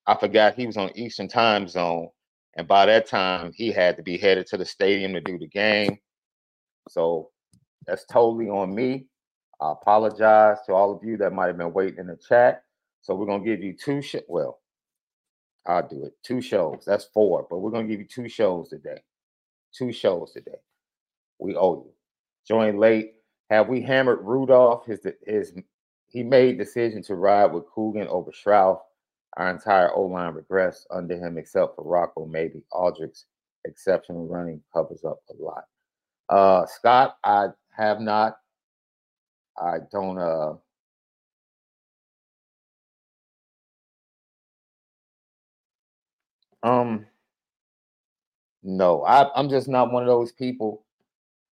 [0.07, 2.09] I forgot he was on Eastern time zone.
[2.55, 5.47] And by that time, he had to be headed to the stadium to do the
[5.47, 5.97] game.
[6.87, 7.31] So
[7.85, 9.07] that's totally on me.
[9.63, 12.65] I apologize to all of you that might have been waiting in the chat.
[13.01, 14.61] So we're gonna give you two sh- well,
[15.67, 16.13] I'll do it.
[16.23, 16.83] Two shows.
[16.85, 19.01] That's four, but we're gonna give you two shows today.
[19.73, 20.59] Two shows today.
[21.39, 21.93] We owe you.
[22.47, 23.15] Join late.
[23.51, 24.85] Have we hammered Rudolph?
[24.85, 25.53] His his
[26.07, 28.81] he made decision to ride with Coogan over Schrauth.
[29.37, 33.25] Our entire O line regressed under him, except for Rocco, maybe Audric's
[33.65, 35.65] exceptional running covers up a lot.
[36.29, 38.37] Uh, Scott, I have not
[39.57, 40.53] I don't uh
[46.63, 47.05] um
[48.63, 50.85] no, I, I'm just not one of those people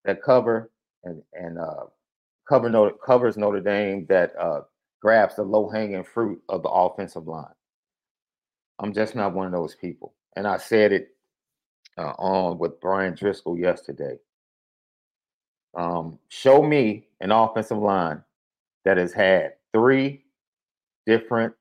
[0.05, 0.71] that cover
[1.03, 1.85] and and uh
[2.47, 4.61] cover Notre, covers Notre Dame that uh
[5.01, 7.45] grabs the low hanging fruit of the offensive line.
[8.79, 11.09] I'm just not one of those people, and I said it
[11.97, 14.17] uh, on with Bryan Driskell yesterday.
[15.73, 18.23] Um, show me an offensive line
[18.83, 20.23] that has had three
[21.05, 21.53] different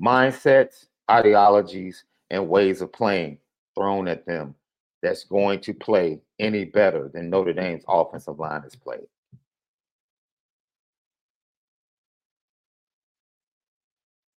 [0.00, 3.38] mindsets, ideologies, and ways of playing
[3.74, 4.54] thrown at them
[5.02, 9.06] that's going to play any better than Notre Dame's offensive line has played.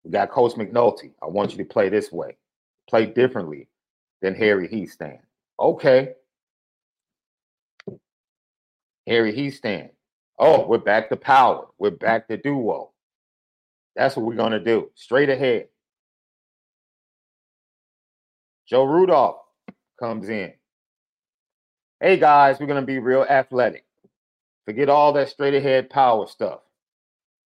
[0.04, 1.12] We got Coach McNulty.
[1.22, 2.38] I want you to play this way,
[2.88, 3.68] play differently
[4.22, 5.20] than Harry Hiestand.
[5.60, 6.14] Okay,
[9.08, 9.90] Harry Hiestand.
[10.38, 11.68] Oh, we're back to power.
[11.78, 12.92] We're back to duo.
[13.96, 14.92] That's what we're going to do.
[14.96, 15.68] Straight ahead.
[18.68, 19.38] Joe Rudolph
[20.00, 20.54] comes in.
[22.00, 23.86] Hey guys, we're going to be real athletic.
[24.66, 26.60] Forget all that straight ahead power stuff.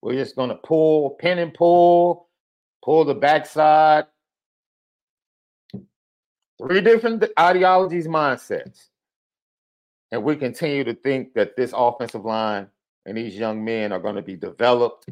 [0.02, 2.30] We're just going to pull, pin and pull,
[2.84, 4.06] pull the backside.
[6.57, 8.89] Three different ideologies, mindsets.
[10.11, 12.68] And we continue to think that this offensive line
[13.06, 15.07] and these young men are going to be developed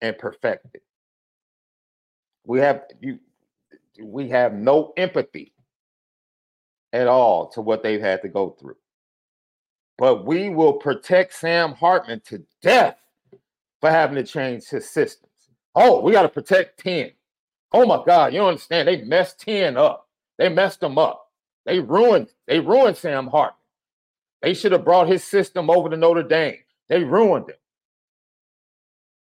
[0.00, 0.80] and perfected.
[2.44, 3.18] We have you
[4.00, 5.52] we have no empathy
[6.92, 8.76] at all to what they've had to go through.
[9.98, 12.96] But we will protect Sam Hartman to death
[13.80, 15.32] for having to change his systems.
[15.74, 17.10] Oh, we got to protect 10.
[17.72, 18.88] Oh my God, you don't understand.
[18.88, 20.08] They messed 10 up.
[20.38, 21.30] They messed them up.
[21.66, 23.57] They ruined, they ruined Sam Hartman.
[24.42, 26.58] They should have brought his system over to Notre Dame.
[26.88, 27.60] They ruined it.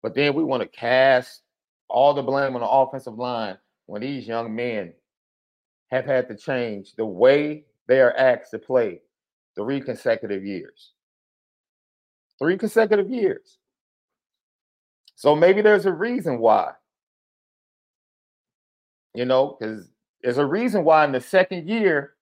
[0.02, 1.42] But then we want to cast
[1.88, 4.92] all the blame on the offensive line when these young men
[5.90, 9.00] have had to change the way they are asked to play
[9.56, 10.92] three consecutive years.
[12.38, 13.58] Three consecutive years.
[15.16, 16.72] So maybe there's a reason why.
[19.14, 19.88] You know, because
[20.22, 22.14] there's a reason why in the second year,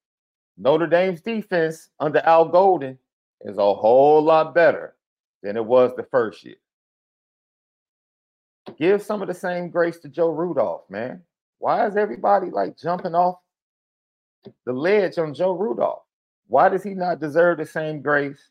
[0.59, 2.99] Notre Dame's defense under Al Golden
[3.43, 4.95] is a whole lot better
[5.43, 6.57] than it was the first year.
[8.79, 11.23] Give some of the same grace to Joe Rudolph, man.
[11.59, 13.37] Why is everybody like jumping off
[14.65, 16.03] the ledge on Joe Rudolph?
[16.49, 18.51] Why does he not deserve the same grace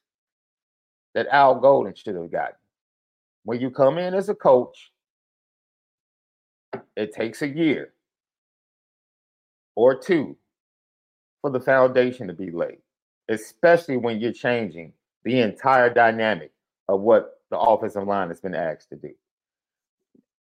[1.14, 2.56] that Al Golden should have gotten?
[3.44, 4.92] When you come in as a coach,
[6.96, 7.94] it takes a year
[9.76, 10.38] or two
[11.46, 12.80] for the foundation to be laid,
[13.30, 14.92] especially when you're changing
[15.26, 16.52] the entire dynamic
[16.90, 19.12] of what the offensive line has been asked to do.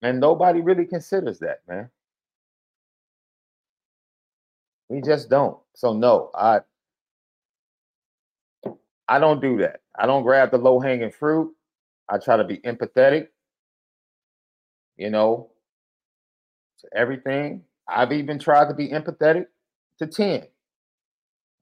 [0.04, 1.90] And nobody really considers that, man.
[4.88, 5.58] We just don't.
[5.74, 6.60] So no, I
[9.08, 9.82] I don't do that.
[9.98, 11.56] I don't grab the low hanging fruit.
[12.08, 13.30] I try to be empathetic,
[14.98, 15.50] you know,
[16.82, 17.64] to everything.
[17.88, 19.48] I've even tried to be empathetic
[19.98, 20.44] to 10.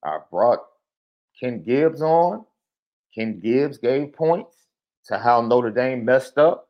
[0.03, 0.59] I brought
[1.39, 2.45] Ken Gibbs on.
[3.13, 4.55] Ken Gibbs gave points
[5.05, 6.69] to how Notre Dame messed up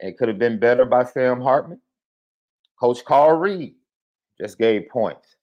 [0.00, 1.80] and could have been better by Sam Hartman.
[2.80, 3.74] Coach Carl Reed
[4.40, 5.36] just gave points.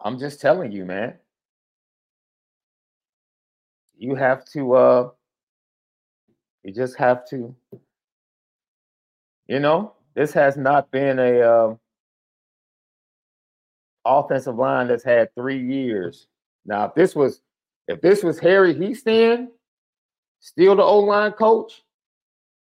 [0.00, 1.14] I'm just telling you, man.
[3.98, 5.10] You have to uh
[6.62, 7.54] you just have to
[9.48, 11.74] you know, this has not been a uh,
[14.06, 16.26] offensive line that's had three years.
[16.64, 17.40] Now, if this was
[17.88, 19.48] if this was Harry Hiestand,
[20.40, 21.82] still the O line coach,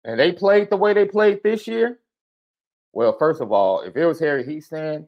[0.03, 1.99] and they played the way they played this year,
[2.93, 5.07] well, first of all, if it was Harry Hiestand,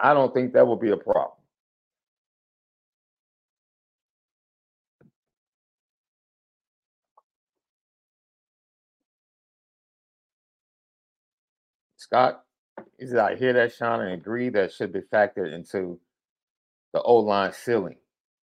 [0.00, 1.32] I don't think that would be a problem.
[11.96, 12.42] Scott,
[13.02, 15.98] he said, I hear that, Sean, and agree that should be factored into
[16.92, 17.96] the O line ceiling.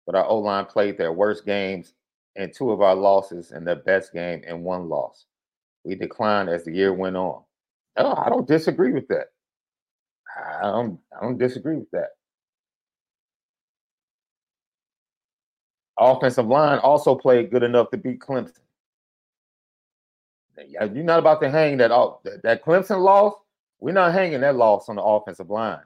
[0.05, 1.94] But our O line played their worst games
[2.35, 5.27] and two of our losses and their best game and one loss.
[5.85, 7.43] We declined as the year went on.
[7.97, 9.27] Oh, I don't disagree with that.
[10.36, 12.09] I don't I don't disagree with that.
[15.98, 18.59] Offensive line also played good enough to beat Clemson.
[20.81, 22.24] You're not about to hang that off.
[22.43, 23.35] That Clemson loss,
[23.82, 25.82] we're not hanging that loss on the offensive line.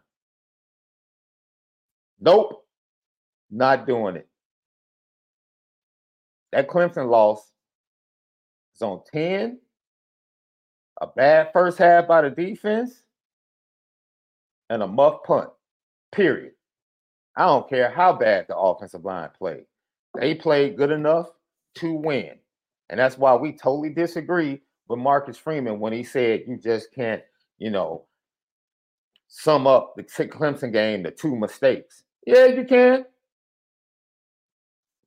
[2.20, 2.66] Nope.
[3.50, 4.28] Not doing it.
[6.52, 7.50] That Clemson loss
[8.74, 9.58] is on 10.
[11.00, 13.00] A bad first half by the defense
[14.68, 15.48] and a muff punt.
[16.12, 16.52] Period.
[17.34, 19.64] I don't care how bad the offensive line played.
[20.20, 21.30] They played good enough
[21.76, 22.32] to win.
[22.90, 27.22] And that's why we totally disagree with Marcus Freeman when he said you just can't,
[27.58, 28.04] you know,
[29.28, 32.04] sum up the Clemson game to two mistakes.
[32.26, 33.04] Yeah, you can.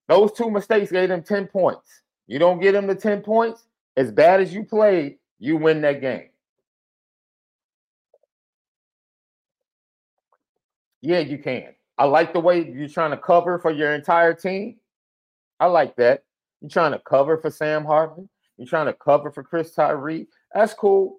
[0.08, 2.02] Those two mistakes gave them 10 points.
[2.28, 3.66] You don't get them the 10 points,
[3.96, 6.30] as bad as you played, you win that game.
[11.02, 11.76] Yeah, you can.
[11.98, 14.78] I like the way you're trying to cover for your entire team.
[15.60, 16.24] I like that.
[16.62, 18.30] You're trying to cover for Sam Hartman.
[18.58, 20.28] You're trying to cover for Chris Tyree.
[20.54, 21.19] That's cool.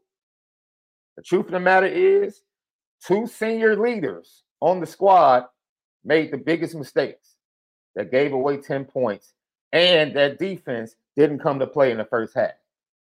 [1.21, 2.41] The truth of the matter is,
[3.07, 5.45] two senior leaders on the squad
[6.03, 7.37] made the biggest mistakes
[7.95, 9.35] that gave away 10 points,
[9.71, 12.53] and that defense didn't come to play in the first half,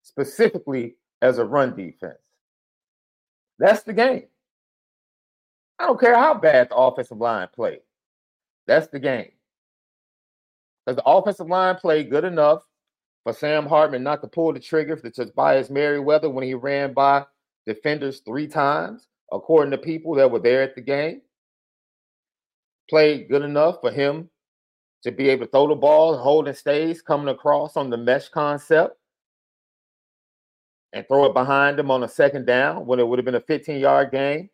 [0.02, 2.18] specifically as a run defense.
[3.60, 4.24] That's the game.
[5.78, 7.82] I don't care how bad the offensive line played.
[8.66, 9.30] That's the game.
[10.88, 12.64] Because the offensive line played good enough
[13.24, 17.26] for Sam Hartman not to pull the trigger for Tobias Merriweather when he ran by
[17.66, 21.22] defenders three times, according to people that were there at the game.
[22.90, 24.30] Played good enough for him
[25.04, 28.98] to be able to throw the ball, Holden Staes, coming across on the mesh concept,
[30.94, 33.42] and throw it behind him on a second down when it would have been a
[33.42, 34.50] 15 yard game.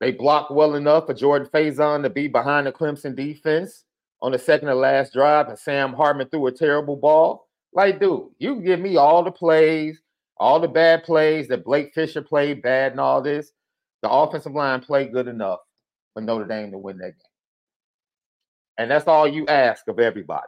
[0.00, 3.84] They blocked well enough for Jordan Faison to be behind the Clemson defense
[4.20, 7.48] on the second to last drive, and Sam Hartman threw a terrible ball.
[7.72, 10.00] Like, dude, you give me all the plays,
[10.38, 13.52] all the bad plays that Blake Fisher played bad and all this.
[14.02, 15.60] The offensive line played good enough
[16.12, 17.32] for Notre Dame to win that game.
[18.78, 20.46] And that's all you ask of everybody.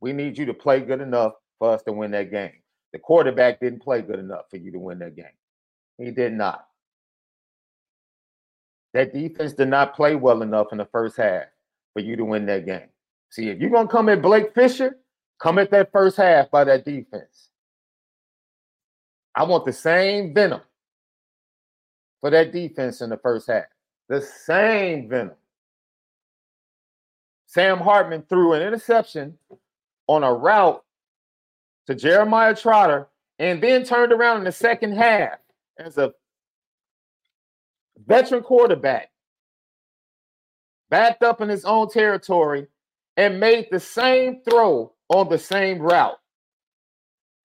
[0.00, 2.52] We need you to play good enough for us to win that game.
[2.92, 5.26] The quarterback didn't play good enough for you to win that game.
[5.96, 6.64] He did not.
[8.94, 11.44] That defense did not play well enough in the first half
[11.92, 12.88] for you to win that game.
[13.30, 14.98] See, if you're going to come at Blake Fisher,
[15.40, 17.50] come at that first half by that defense.
[19.38, 20.62] I want the same venom
[22.20, 23.66] for that defense in the first half.
[24.08, 25.36] The same venom.
[27.46, 29.38] Sam Hartman threw an interception
[30.08, 30.82] on a route
[31.86, 33.06] to Jeremiah Trotter
[33.38, 35.38] and then turned around in the second half
[35.78, 36.12] as a
[38.08, 39.12] veteran quarterback,
[40.90, 42.66] backed up in his own territory
[43.16, 46.18] and made the same throw on the same route.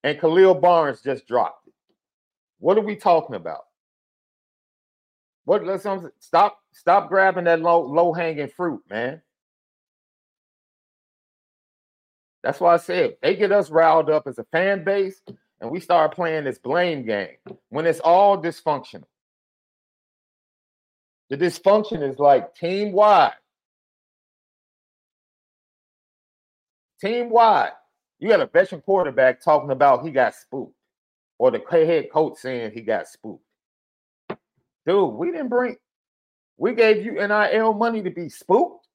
[0.04, 1.63] And Khalil Barnes just dropped.
[2.64, 3.66] What are we talking about?
[5.44, 9.22] What let's um, stop stop grabbing that low low hanging fruit, man.
[12.42, 15.22] That's why I said they get us riled up as a fan base,
[15.60, 17.36] and we start playing this blame game
[17.68, 19.04] when it's all dysfunctional.
[21.30, 23.34] The dysfunction is like team wide.
[27.02, 27.74] Team wide.
[28.20, 30.74] You got a veteran quarterback talking about he got spooked,
[31.38, 33.44] or the head coach saying he got spooked.
[34.86, 35.78] Dude, we didn't bring,
[36.58, 38.88] we gave you NIL money to be spooked.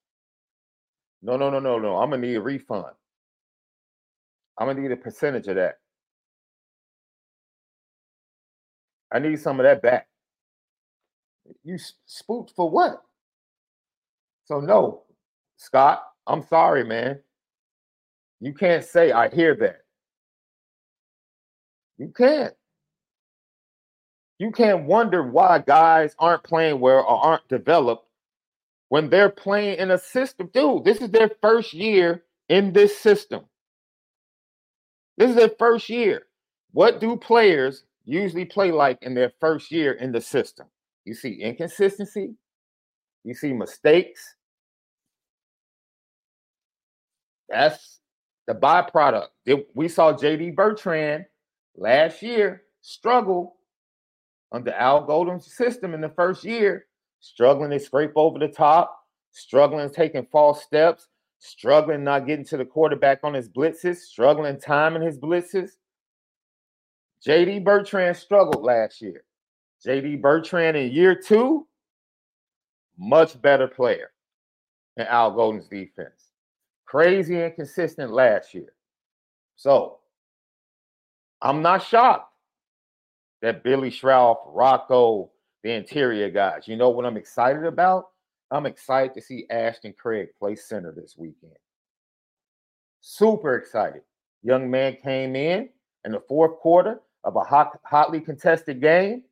[1.23, 1.97] No, no, no, no, no.
[1.97, 2.95] I'm gonna need a refund.
[4.59, 5.79] I'm gonna need a percentage of that.
[9.13, 10.09] I need some of that back.
[11.65, 13.03] You spooked for what?
[14.47, 15.03] So no,
[15.57, 17.21] Scott, I'm sorry, man.
[18.41, 19.83] You can't say I hear that.
[21.99, 22.55] You can't.
[24.39, 28.07] You can't wonder why guys aren't playing well or aren't developed
[28.89, 30.51] when they're playing in a system.
[30.53, 33.45] Dude, this is their first year in this system.
[35.17, 36.23] This is their first year.
[36.73, 40.69] What do players usually play like in their first year in the system?
[41.05, 42.35] You see inconsistency,
[43.25, 44.37] you see mistakes.
[47.49, 48.01] That's
[48.47, 49.29] the byproduct.
[49.75, 51.25] We saw JD Bertrand
[51.79, 53.57] last year struggle
[54.53, 56.87] under Al Golden's system in the first year,
[57.21, 58.99] struggling to scrape over the top,
[59.33, 65.03] struggling taking false steps, struggling not getting to the quarterback on his blitzes, struggling timing
[65.03, 65.73] his blitzes.
[67.27, 69.25] JD Bertrand struggled last year.
[69.87, 71.67] JD Bertrand in year two,
[72.97, 74.11] much better player
[74.97, 76.33] than Al Golden's defense.
[76.87, 78.73] Crazy inconsistent last year.
[79.57, 79.99] So
[81.41, 82.33] I'm not shocked
[83.43, 85.31] that Billy Schrauth, Rocco,
[85.63, 86.67] the interior guys.
[86.67, 88.07] You know what I'm excited about?
[88.51, 91.53] I'm excited to see Ashton Craig play center this weekend.
[93.01, 94.03] Super excited.
[94.43, 95.69] Young man came in
[96.05, 99.23] in the fourth quarter of a hot, hotly contested game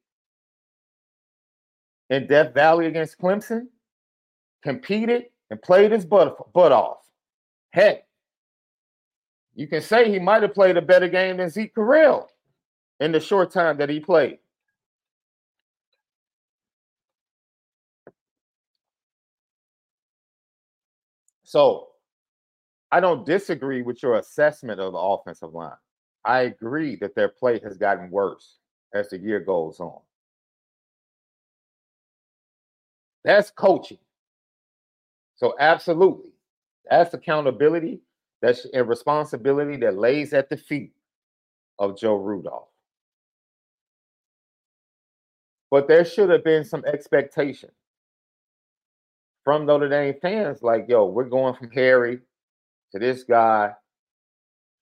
[2.11, 3.67] in Death Valley against Clemson,
[4.63, 6.99] competed and played his butt, butt off.
[7.71, 8.06] Heck,
[9.57, 12.29] you can say he might have played a better game than Zeke Correll
[13.01, 14.39] in the short time that he played.
[21.45, 21.89] So
[22.93, 25.73] I don't disagree with your assessment of the offensive line.
[26.25, 28.59] I agree that their play has gotten worse
[28.95, 30.01] as the year goes on.
[33.25, 33.99] That's coaching.
[35.37, 36.31] So absolutely,
[36.91, 38.01] that's accountability.
[38.47, 40.93] That's a responsibility that lays at the feet
[41.81, 42.69] of Joe Rudolph.
[45.69, 47.71] But there should have been some expectation
[49.43, 52.21] from Notre Dame fans, like, yo, we're going from Harry
[52.93, 53.73] to this guy.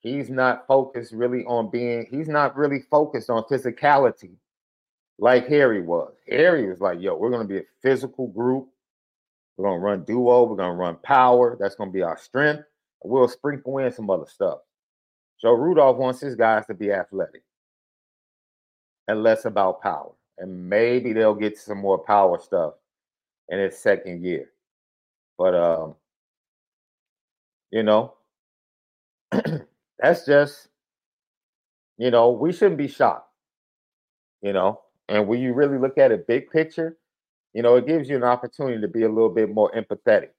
[0.00, 4.34] He's not focused really on being, he's not really focused on physicality
[5.18, 6.12] like Harry was.
[6.28, 8.68] Harry was like, yo, we're going to be a physical group.
[9.56, 10.42] We're gonna run duo.
[10.42, 11.56] We're gonna run power.
[11.58, 12.64] That's gonna be our strength.
[13.04, 14.60] We'll sprinkle in some other stuff.
[15.40, 17.42] Joe Rudolph wants his guys to be athletic
[19.08, 20.12] and less about power.
[20.38, 22.74] And maybe they'll get some more power stuff
[23.50, 24.50] in his second year.
[25.36, 25.94] But um,
[27.70, 28.14] you know,
[29.98, 30.68] that's just,
[31.98, 33.28] you know, we shouldn't be shocked.
[34.40, 36.96] You know, and when you really look at it big picture,
[37.52, 40.30] you know, it gives you an opportunity to be a little bit more empathetic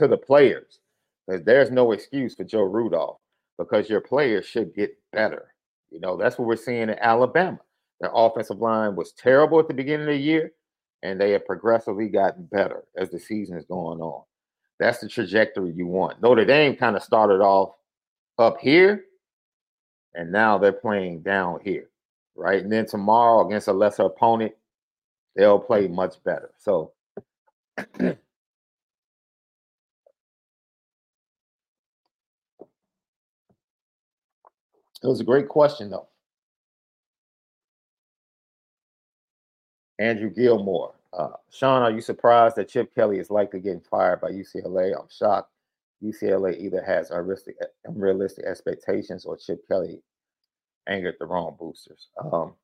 [0.00, 0.80] to the players.
[1.28, 3.18] There's no excuse for Joe Rudolph
[3.58, 5.54] because your players should get better.
[5.90, 7.60] You know, that's what we're seeing in Alabama.
[8.00, 10.52] Their offensive line was terrible at the beginning of the year,
[11.02, 14.22] and they have progressively gotten better as the season is going on.
[14.78, 16.22] That's the trajectory you want.
[16.22, 17.74] Notre Dame kind of started off
[18.38, 19.04] up here,
[20.14, 21.90] and now they're playing down here,
[22.34, 22.62] right?
[22.62, 24.52] And then tomorrow against a lesser opponent,
[25.36, 26.50] they'll play much better.
[26.58, 26.92] So
[35.02, 36.08] it was a great question, though.
[39.98, 40.94] Andrew Gilmore.
[41.12, 44.98] Uh, Sean, are you surprised that Chip Kelly is likely getting fired by UCLA?
[44.98, 45.50] I'm shocked.
[46.02, 50.00] UCLA either has unrealistic, unrealistic expectations or Chip Kelly
[50.88, 52.08] angered the wrong boosters.
[52.32, 52.54] Um,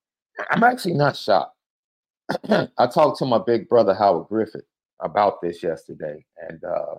[0.51, 1.57] I'm actually not shocked.
[2.49, 4.65] I talked to my big brother Howard Griffith
[5.01, 6.95] about this yesterday, and uh,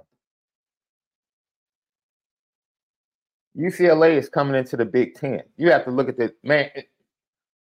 [3.58, 5.42] UCLA is coming into the Big Ten.
[5.58, 6.70] You have to look at the man.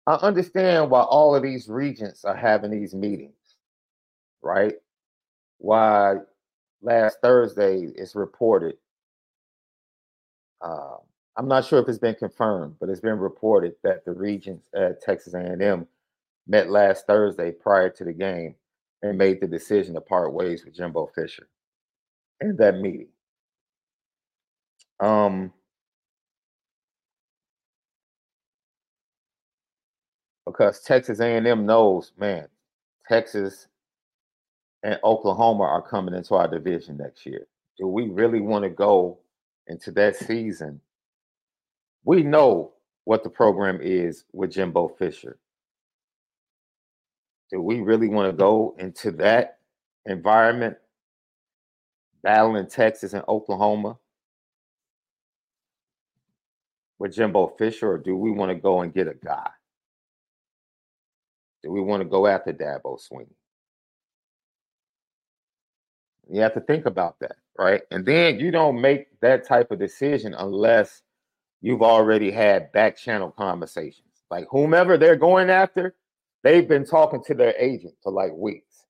[0.07, 3.57] I understand why all of these regents are having these meetings,
[4.43, 4.75] right?
[5.59, 6.17] Why
[6.83, 8.77] last Thursday it's reported.
[10.61, 10.97] Uh,
[11.37, 15.01] I'm not sure if it's been confirmed, but it's been reported that the regents at
[15.01, 15.87] Texas A&M
[16.47, 18.55] met last Thursday prior to the game
[19.03, 21.49] and made the decision to part ways with Jimbo Fisher
[22.41, 23.09] in that meeting.
[25.01, 25.53] Um,
[30.47, 32.49] because Texas A&M knows, man,
[33.09, 33.69] Texas
[34.83, 37.47] and Oklahoma are coming into our division next year.
[37.79, 39.19] Do we really want to go
[39.67, 40.81] into that season?
[42.05, 42.73] We know
[43.05, 45.39] what the program is with Jimbo Fisher.
[47.51, 49.59] Do we really want to go into that
[50.07, 50.77] environment,
[52.23, 53.99] battling Texas and Oklahoma
[56.99, 59.51] with Jimbo Fisher, or do we want to go and get a guy?
[61.65, 63.33] Do we want to go after Dabo Swinney?
[66.31, 67.81] You have to think about that, right?
[67.91, 71.01] And then you don't make that type of decision unless
[71.63, 74.05] you've already had back channel conversations.
[74.31, 75.95] Like whomever they're going after,
[76.43, 78.85] they've been talking to their agent for like weeks.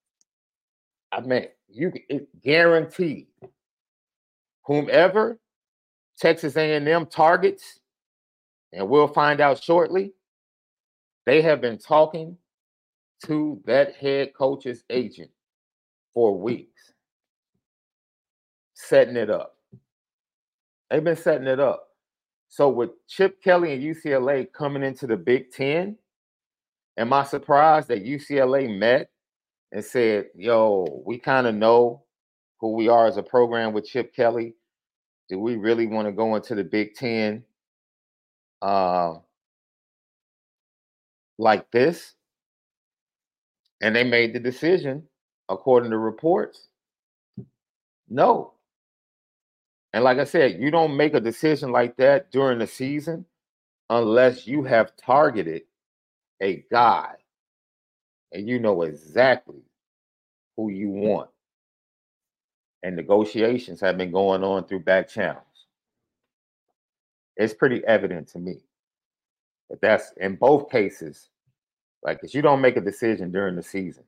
[1.12, 3.28] I mean, you it guaranteed
[4.64, 5.38] whomever
[6.18, 7.78] Texas A&M targets,
[8.72, 10.12] and we'll find out shortly.
[11.24, 12.36] They have been talking
[13.24, 15.30] to that head coach's agent
[16.12, 16.92] for weeks,
[18.74, 19.56] setting it up.
[20.90, 21.88] They've been setting it up.
[22.48, 25.96] So with Chip Kelly and UCLA coming into the Big Ten,
[26.96, 29.10] am I surprised that UCLA met
[29.72, 32.04] and said, yo, we kind of know
[32.60, 34.54] who we are as a program with Chip Kelly?
[35.28, 37.42] Do we really want to go into the Big Ten
[38.62, 39.14] uh,
[41.38, 42.13] like this?
[43.84, 45.02] And they made the decision
[45.50, 46.68] according to reports
[48.08, 48.54] no.
[49.92, 53.26] And like i said you don't make a decision like that during the season
[53.90, 55.62] unless you have targeted
[56.40, 57.14] a guy.
[58.32, 59.62] And you know exactly
[60.56, 61.30] who you want.
[62.82, 65.44] And negotiations have been going on through back channels.
[67.36, 68.60] It's pretty evident to me
[69.68, 71.28] that that's in both cases
[72.04, 74.04] like, cause you don't make a decision during the season,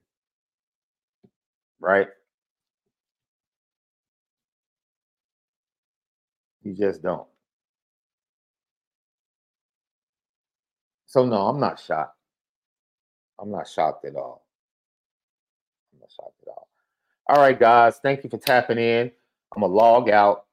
[1.81, 2.09] right?
[6.62, 7.27] You just don't.
[11.06, 12.18] So no, I'm not shocked.
[13.40, 14.44] I'm not shocked at all.
[15.93, 16.68] I'm not shocked at all.
[17.28, 17.98] All right, guys.
[18.02, 19.10] Thank you for tapping in.
[19.55, 20.47] I'm gonna log out,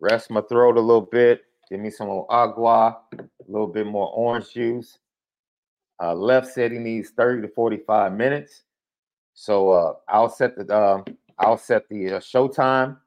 [0.00, 4.52] rest my throat a little bit, give me some agua, a little bit more orange
[4.52, 4.98] juice.
[6.02, 8.62] Uh, left said he needs 30 to 45 minutes.
[9.34, 11.02] So uh, I'll set the uh,
[11.38, 12.98] I'll set the uh, show time,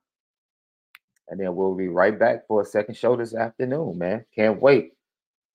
[1.28, 3.98] and then we'll be right back for a second show this afternoon.
[3.98, 4.94] Man, can't wait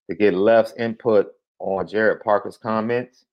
[0.09, 3.25] to get Left's input on Gerad Parker's comments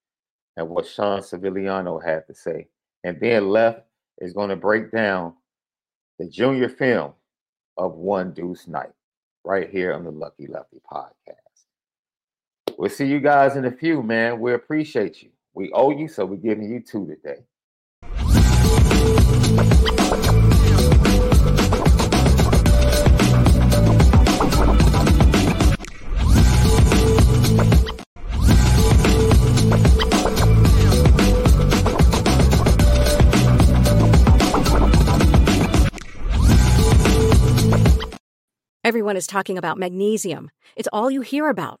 [0.56, 2.66] and what Sean Sevillano had to say.
[3.04, 3.82] And then Left
[4.18, 5.34] is going to break down
[6.18, 7.12] the junior film
[7.76, 8.92] of One Deuce Night
[9.44, 11.47] right here on the Lucky Lefty podcast.
[12.78, 14.38] We'll see you guys in a few, man.
[14.38, 15.30] We appreciate you.
[15.52, 17.42] We owe you, so we're giving you two today.
[38.84, 40.52] Everyone is talking about magnesium.
[40.76, 41.80] It's all you hear about.